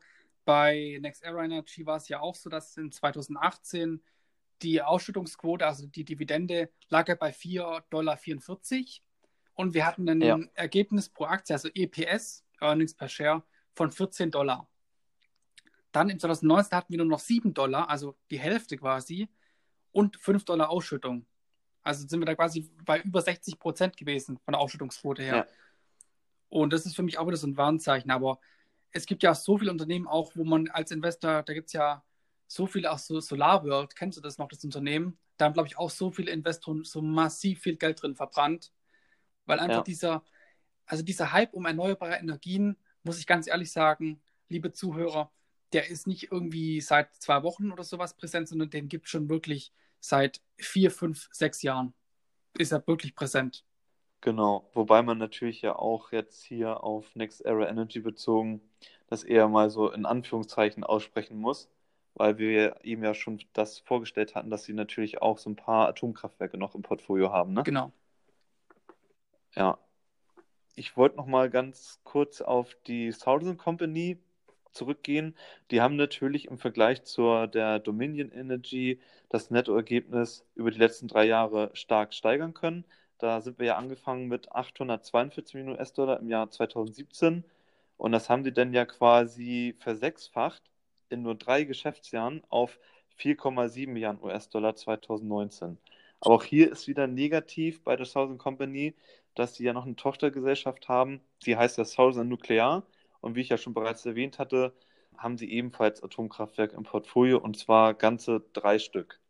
[0.50, 4.02] bei Next Era Energy war es ja auch so, dass in 2018
[4.62, 8.18] die Ausschüttungsquote, also die Dividende, lag ja bei 4,44 Dollar.
[9.54, 10.40] Und wir hatten ein ja.
[10.54, 13.44] Ergebnis pro Aktie, also EPS, Earnings per Share,
[13.74, 14.68] von 14 Dollar.
[15.92, 19.28] Dann im 2019 hatten wir nur noch 7 Dollar, also die Hälfte quasi,
[19.92, 21.26] und 5 Dollar Ausschüttung.
[21.82, 25.36] Also sind wir da quasi bei über 60 Prozent gewesen von der Ausschüttungsquote her.
[25.36, 25.46] Ja.
[26.48, 28.10] Und das ist für mich auch wieder so ein Warnzeichen.
[28.10, 28.40] Aber
[28.92, 32.04] es gibt ja so viele Unternehmen auch, wo man als Investor, da gibt es ja
[32.46, 35.18] so viele, auch so Solar World, kennst du das noch, das Unternehmen?
[35.36, 38.72] Da haben, glaube ich, auch so viele Investoren so massiv viel Geld drin verbrannt,
[39.46, 39.82] weil einfach ja.
[39.82, 40.24] dieser,
[40.86, 45.30] also dieser Hype um erneuerbare Energien, muss ich ganz ehrlich sagen, liebe Zuhörer,
[45.72, 49.28] der ist nicht irgendwie seit zwei Wochen oder sowas präsent, sondern den gibt es schon
[49.28, 51.94] wirklich seit vier, fünf, sechs Jahren.
[52.58, 53.64] Ist er wirklich präsent.
[54.20, 58.60] Genau, wobei man natürlich ja auch jetzt hier auf Next Era Energy bezogen
[59.10, 61.68] das eher mal so in Anführungszeichen aussprechen muss,
[62.14, 65.88] weil wir ihm ja schon das vorgestellt hatten, dass sie natürlich auch so ein paar
[65.88, 67.64] Atomkraftwerke noch im Portfolio haben, ne?
[67.64, 67.92] Genau.
[69.56, 69.78] Ja.
[70.76, 74.18] Ich wollte noch mal ganz kurz auf die Southern Company
[74.70, 75.36] zurückgehen.
[75.72, 81.24] Die haben natürlich im Vergleich zur der Dominion Energy das Nettoergebnis über die letzten drei
[81.24, 82.84] Jahre stark steigern können.
[83.20, 87.44] Da sind wir ja angefangen mit 842 Millionen US-Dollar im Jahr 2017
[87.98, 90.62] und das haben sie dann ja quasi versechsfacht
[91.10, 92.78] in nur drei Geschäftsjahren auf
[93.18, 95.78] 4,7 Milliarden US-Dollar 2019.
[96.20, 98.94] Aber auch hier ist wieder negativ bei der Southern Company,
[99.34, 102.84] dass sie ja noch eine Tochtergesellschaft haben, die heißt ja Southern Nuclear.
[103.20, 104.72] Und wie ich ja schon bereits erwähnt hatte,
[105.16, 109.20] haben sie ebenfalls Atomkraftwerke im Portfolio und zwar ganze drei Stück.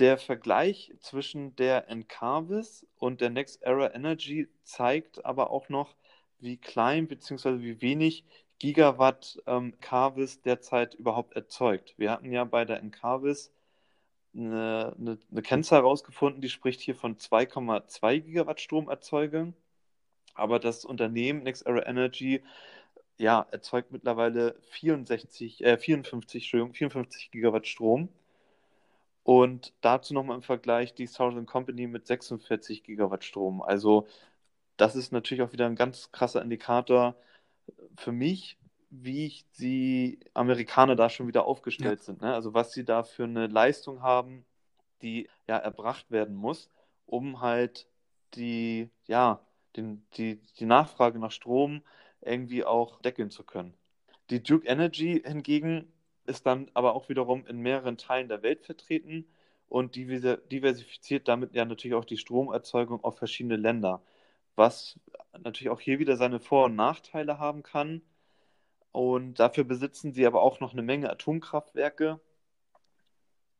[0.00, 5.94] Der Vergleich zwischen der Encarvis und der Next Era Energy zeigt aber auch noch,
[6.40, 7.60] wie klein bzw.
[7.60, 8.24] wie wenig
[8.58, 11.94] Gigawatt ähm, Carvis derzeit überhaupt erzeugt.
[11.96, 13.52] Wir hatten ja bei der Encarvis
[14.34, 19.54] eine, eine, eine Kennzahl herausgefunden, die spricht hier von 2,2 Gigawatt Stromerzeugung.
[20.34, 22.42] Aber das Unternehmen Next Era Energy
[23.18, 28.08] ja, erzeugt mittlerweile 64, äh, 54, 54 Gigawatt Strom.
[29.24, 33.62] Und dazu nochmal im Vergleich die Southern Company mit 46 Gigawatt Strom.
[33.62, 34.06] Also
[34.76, 37.16] das ist natürlich auch wieder ein ganz krasser Indikator
[37.96, 38.58] für mich,
[38.90, 42.04] wie die Amerikaner da schon wieder aufgestellt ja.
[42.04, 42.20] sind.
[42.20, 42.34] Ne?
[42.34, 44.44] Also was sie da für eine Leistung haben,
[45.00, 46.68] die ja erbracht werden muss,
[47.06, 47.88] um halt
[48.34, 49.40] die, ja,
[49.76, 51.82] den, die, die Nachfrage nach Strom
[52.20, 53.74] irgendwie auch deckeln zu können.
[54.30, 55.92] Die Duke Energy hingegen
[56.26, 59.26] ist dann aber auch wiederum in mehreren Teilen der Welt vertreten
[59.68, 64.02] und diversifiziert damit ja natürlich auch die Stromerzeugung auf verschiedene Länder
[64.56, 64.98] was
[65.32, 68.02] natürlich auch hier wieder seine Vor- und Nachteile haben kann.
[68.92, 72.20] Und dafür besitzen sie aber auch noch eine Menge Atomkraftwerke.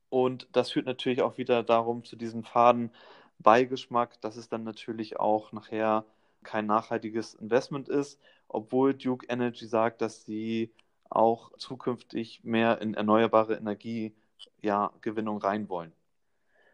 [0.08, 2.92] Und das führt natürlich auch wieder darum zu diesem faden
[3.40, 6.04] Beigeschmack, dass es dann natürlich auch nachher
[6.44, 10.72] kein nachhaltiges Investment ist, obwohl Duke Energy sagt, dass sie
[11.16, 15.92] auch zukünftig mehr in erneuerbare Energiegewinnung ja, rein wollen.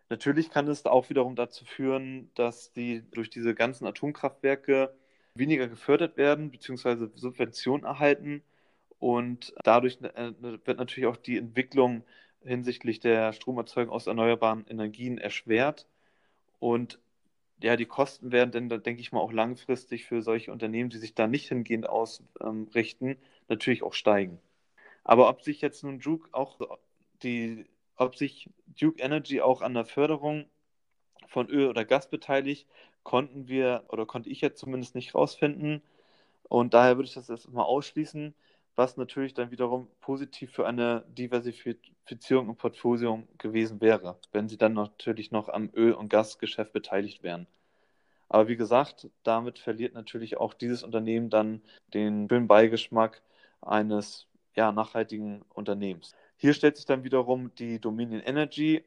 [0.08, 4.92] Natürlich kann es auch wiederum dazu führen, dass die durch diese ganzen Atomkraftwerke
[5.34, 7.08] weniger gefördert werden bzw.
[7.14, 8.42] Subventionen erhalten
[9.00, 12.04] Und dadurch äh, wird natürlich auch die Entwicklung
[12.44, 15.86] hinsichtlich der Stromerzeugung aus erneuerbaren Energien erschwert.
[16.60, 17.00] Und
[17.62, 21.14] ja, die Kosten werden dann, denke ich mal, auch langfristig für solche Unternehmen, die sich
[21.14, 23.16] da nicht hingehend ausrichten,
[23.50, 24.40] natürlich auch steigen.
[25.04, 26.58] Aber ob sich jetzt nun Duke auch
[27.22, 30.46] die, ob sich Duke Energy auch an der Förderung
[31.26, 32.66] von Öl oder Gas beteiligt,
[33.02, 35.82] konnten wir oder konnte ich jetzt zumindest nicht rausfinden.
[36.48, 38.34] Und daher würde ich das erstmal ausschließen,
[38.76, 44.74] was natürlich dann wiederum positiv für eine Diversifizierung im Portfolio gewesen wäre, wenn sie dann
[44.74, 47.46] natürlich noch am Öl- und Gasgeschäft beteiligt wären.
[48.28, 53.22] Aber wie gesagt, damit verliert natürlich auch dieses Unternehmen dann den schönen Beigeschmack
[53.62, 56.14] eines ja, nachhaltigen Unternehmens.
[56.36, 58.84] Hier stellt sich dann wiederum die Dominion Energy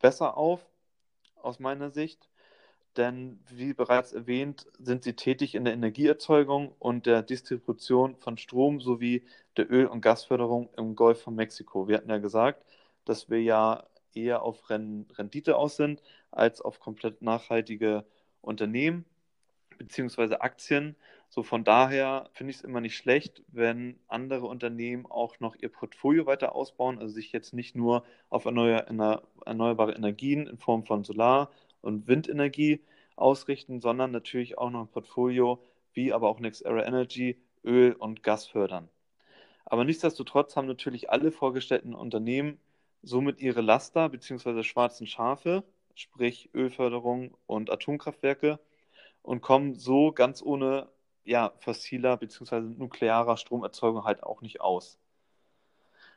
[0.00, 0.64] besser auf,
[1.42, 2.28] aus meiner Sicht,
[2.96, 8.80] denn wie bereits erwähnt, sind sie tätig in der Energieerzeugung und der Distribution von Strom
[8.80, 9.24] sowie
[9.56, 11.88] der Öl- und Gasförderung im Golf von Mexiko.
[11.88, 12.64] Wir hatten ja gesagt,
[13.04, 18.04] dass wir ja eher auf Rendite aus sind als auf komplett nachhaltige
[18.42, 19.06] Unternehmen
[19.78, 20.36] bzw.
[20.36, 20.96] Aktien.
[21.34, 25.70] So von daher finde ich es immer nicht schlecht, wenn andere Unternehmen auch noch ihr
[25.70, 31.50] Portfolio weiter ausbauen, also sich jetzt nicht nur auf erneuerbare Energien in Form von Solar-
[31.80, 32.82] und Windenergie
[33.16, 35.64] ausrichten, sondern natürlich auch noch ein Portfolio
[35.94, 38.90] wie aber auch NextEra Energy Öl und Gas fördern.
[39.64, 42.60] Aber nichtsdestotrotz haben natürlich alle vorgestellten Unternehmen
[43.00, 44.62] somit ihre Laster bzw.
[44.64, 45.64] schwarzen Schafe,
[45.94, 48.60] sprich Ölförderung und Atomkraftwerke,
[49.22, 50.90] und kommen so ganz ohne
[51.24, 52.60] ja, fossiler bzw.
[52.60, 54.98] nuklearer Stromerzeugung halt auch nicht aus.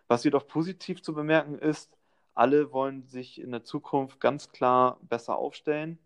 [0.08, 1.98] Was jedoch positiv zu bemerken ist,
[2.34, 5.98] alle wollen sich in der Zukunft ganz klar besser aufstellen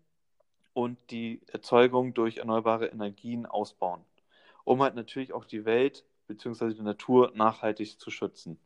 [0.72, 4.04] und die Erzeugung durch erneuerbare Energien ausbauen,
[4.64, 6.74] um halt natürlich auch die Welt bzw.
[6.74, 8.58] die Natur nachhaltig zu schützen.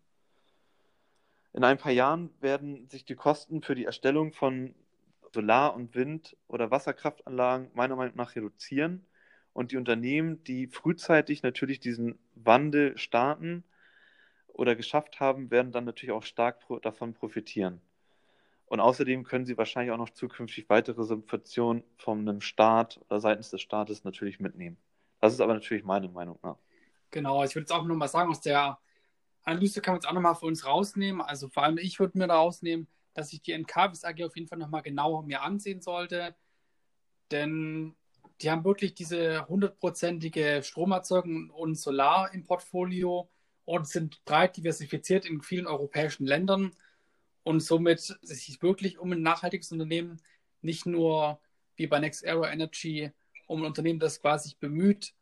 [1.53, 4.75] In ein paar Jahren werden sich die Kosten für die Erstellung von
[5.33, 9.07] Solar- und Wind- oder Wasserkraftanlagen meiner Meinung nach reduzieren
[9.55, 13.65] und die Unternehmen, die frühzeitig natürlich diesen Wandel starten
[14.49, 17.81] oder geschafft haben, werden dann natürlich auch stark davon profitieren.
[18.67, 23.51] Und außerdem können sie wahrscheinlich auch noch zukünftig weitere Subventionen von einem Staat oder seitens
[23.51, 24.77] des Staates natürlich mitnehmen.
[25.21, 26.39] Das ist aber natürlich meine Meinung.
[26.43, 26.59] Ja.
[27.11, 28.79] Genau, ich würde jetzt auch nochmal sagen, aus der
[29.45, 31.21] Analyse kann man jetzt auch nochmal für uns rausnehmen.
[31.21, 34.49] Also vor allem ich würde mir da rausnehmen, dass ich die NKWs AG auf jeden
[34.49, 36.35] Fall nochmal genauer mir ansehen sollte.
[37.31, 37.95] Denn
[38.41, 43.29] die haben wirklich diese hundertprozentige Stromerzeugung und Solar im Portfolio
[43.65, 46.75] und sind breit diversifiziert in vielen europäischen Ländern.
[47.43, 50.21] Und somit sich wirklich um ein nachhaltiges Unternehmen,
[50.63, 51.41] nicht nur
[51.77, 53.11] wie bei Next Era Energy,
[53.47, 55.15] um ein Unternehmen, das quasi bemüht,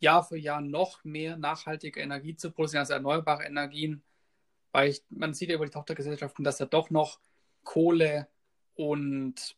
[0.00, 4.02] Jahr für Jahr noch mehr nachhaltige Energie zu produzieren, also erneuerbare Energien,
[4.72, 7.20] weil ich, man sieht ja über die Tochtergesellschaften, dass da doch noch
[7.64, 8.28] Kohle
[8.74, 9.56] und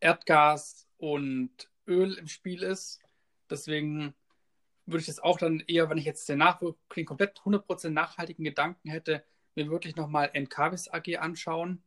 [0.00, 3.00] Erdgas und Öl im Spiel ist.
[3.50, 4.14] Deswegen
[4.86, 8.44] würde ich das auch dann eher, wenn ich jetzt den, Nachwirk den komplett 100% nachhaltigen
[8.44, 9.24] Gedanken hätte,
[9.54, 11.82] mir wirklich nochmal NKWs AG anschauen.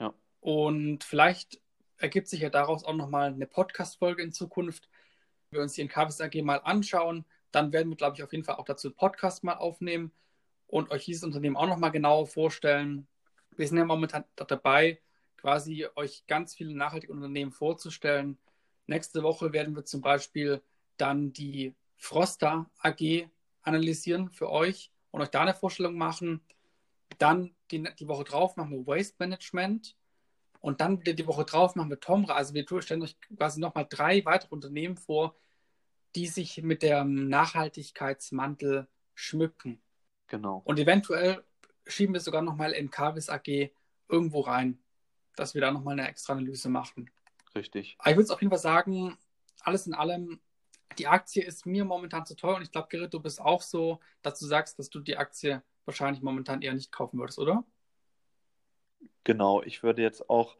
[0.00, 0.14] Ja.
[0.40, 1.60] Und vielleicht
[1.98, 4.88] ergibt sich ja daraus auch nochmal eine Podcast-Folge in Zukunft.
[5.50, 8.44] Wenn wir uns die NKWs AG mal anschauen, dann werden wir, glaube ich, auf jeden
[8.44, 10.12] Fall auch dazu einen Podcast mal aufnehmen
[10.66, 13.06] und euch dieses Unternehmen auch nochmal genauer vorstellen.
[13.56, 15.00] Wir sind ja momentan dabei,
[15.36, 18.38] quasi euch ganz viele nachhaltige Unternehmen vorzustellen.
[18.90, 20.60] Nächste Woche werden wir zum Beispiel
[20.96, 23.28] dann die Frosta AG
[23.62, 26.40] analysieren für euch und euch da eine Vorstellung machen.
[27.18, 29.96] Dann die, die Woche drauf machen wir Waste Management.
[30.58, 32.34] Und dann wieder die Woche drauf machen wir Tomra.
[32.34, 35.36] Also wir stellen euch quasi nochmal drei weitere Unternehmen vor,
[36.16, 39.80] die sich mit dem Nachhaltigkeitsmantel schmücken.
[40.26, 40.62] Genau.
[40.64, 41.44] Und eventuell
[41.86, 43.70] schieben wir sogar nochmal in Carvis AG
[44.08, 44.82] irgendwo rein,
[45.36, 47.08] dass wir da nochmal eine extra Analyse machen.
[47.54, 47.96] Richtig.
[47.98, 49.18] Aber ich würde auf jeden Fall sagen,
[49.62, 50.40] alles in allem,
[50.98, 54.00] die Aktie ist mir momentan zu teuer und ich glaube, Gerrit, du bist auch so,
[54.22, 57.64] dass du sagst, dass du die Aktie wahrscheinlich momentan eher nicht kaufen würdest, oder?
[59.24, 60.56] Genau, ich würde jetzt auch,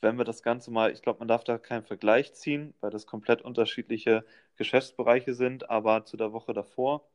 [0.00, 3.06] wenn wir das Ganze mal, ich glaube, man darf da keinen Vergleich ziehen, weil das
[3.06, 4.24] komplett unterschiedliche
[4.56, 7.08] Geschäftsbereiche sind, aber zu der Woche davor,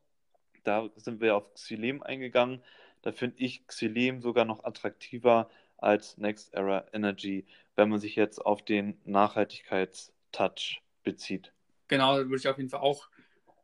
[0.64, 2.64] da sind wir auf Xylem eingegangen.
[3.02, 5.50] Da finde ich Xylem sogar noch attraktiver
[5.84, 11.54] als Next Era Energy, wenn man sich jetzt auf den Nachhaltigkeitstouch bezieht.
[11.88, 13.10] Genau, da würde ich auf jeden Fall auch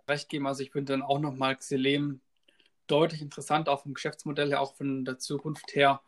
[0.08, 0.48] recht geben.
[0.48, 2.22] Also ich finde dann auch nochmal Xylem
[2.88, 6.02] deutlich interessant, auch vom Geschäftsmodell her, auch von der Zukunft her.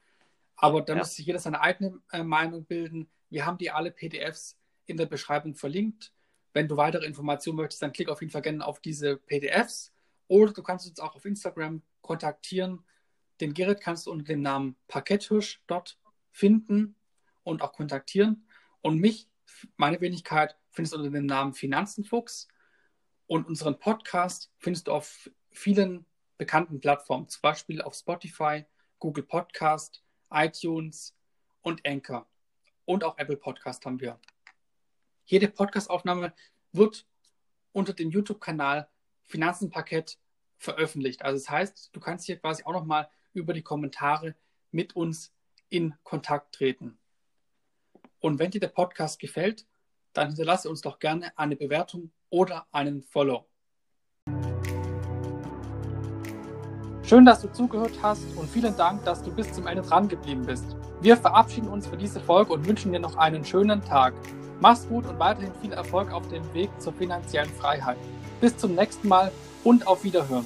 [0.56, 1.00] Aber da ja.
[1.00, 3.10] muss sich jeder seine eigene äh, Meinung bilden.
[3.30, 6.12] Wir haben die alle PDFs in der Beschreibung verlinkt.
[6.54, 9.94] Wenn du weitere Informationen möchtest, dann klick auf jeden Fall gerne auf diese PDFs
[10.28, 12.84] Oder du kannst uns auch auf Instagram kontaktieren.
[13.40, 15.98] Den Gerrit kannst du unter dem Namen Parketthirsch dort
[16.32, 16.96] finden
[17.44, 18.48] und auch kontaktieren.
[18.82, 19.30] Und mich,
[19.78, 22.48] meine Wenigkeit, findest du unter dem Namen Finanzenfuchs.
[23.28, 26.06] Und unseren Podcast findest du auf vielen
[26.38, 28.66] bekannten Plattformen, zum Beispiel auf Spotify,
[29.00, 31.16] Google Podcast, iTunes
[31.62, 32.28] und Anchor.
[32.86, 34.20] Und auch Apple Podcast haben wir.
[35.26, 36.34] Jede Podcastaufnahme
[36.72, 37.08] wird
[37.72, 38.90] unter dem YouTube-Kanal
[39.24, 40.20] Finanzenpaket
[40.58, 41.22] veröffentlicht.
[41.24, 44.36] Also das heißt, du kannst hier quasi auch nochmal über die Kommentare
[44.72, 45.34] mit uns
[45.72, 47.00] in Kontakt treten.
[48.20, 49.66] Und wenn dir der Podcast gefällt,
[50.14, 53.48] dann hinterlasse uns doch gerne eine Bewertung oder einen Follow.
[57.04, 60.46] Schön, dass du zugehört hast und vielen Dank, dass du bis zum Ende dran geblieben
[60.46, 60.76] bist.
[61.02, 64.14] Wir verabschieden uns für diese Folge und wünschen dir noch einen schönen Tag.
[64.60, 67.98] Mach's gut und weiterhin viel Erfolg auf dem Weg zur finanziellen Freiheit.
[68.40, 69.32] Bis zum nächsten Mal
[69.64, 70.46] und auf Wiederhören.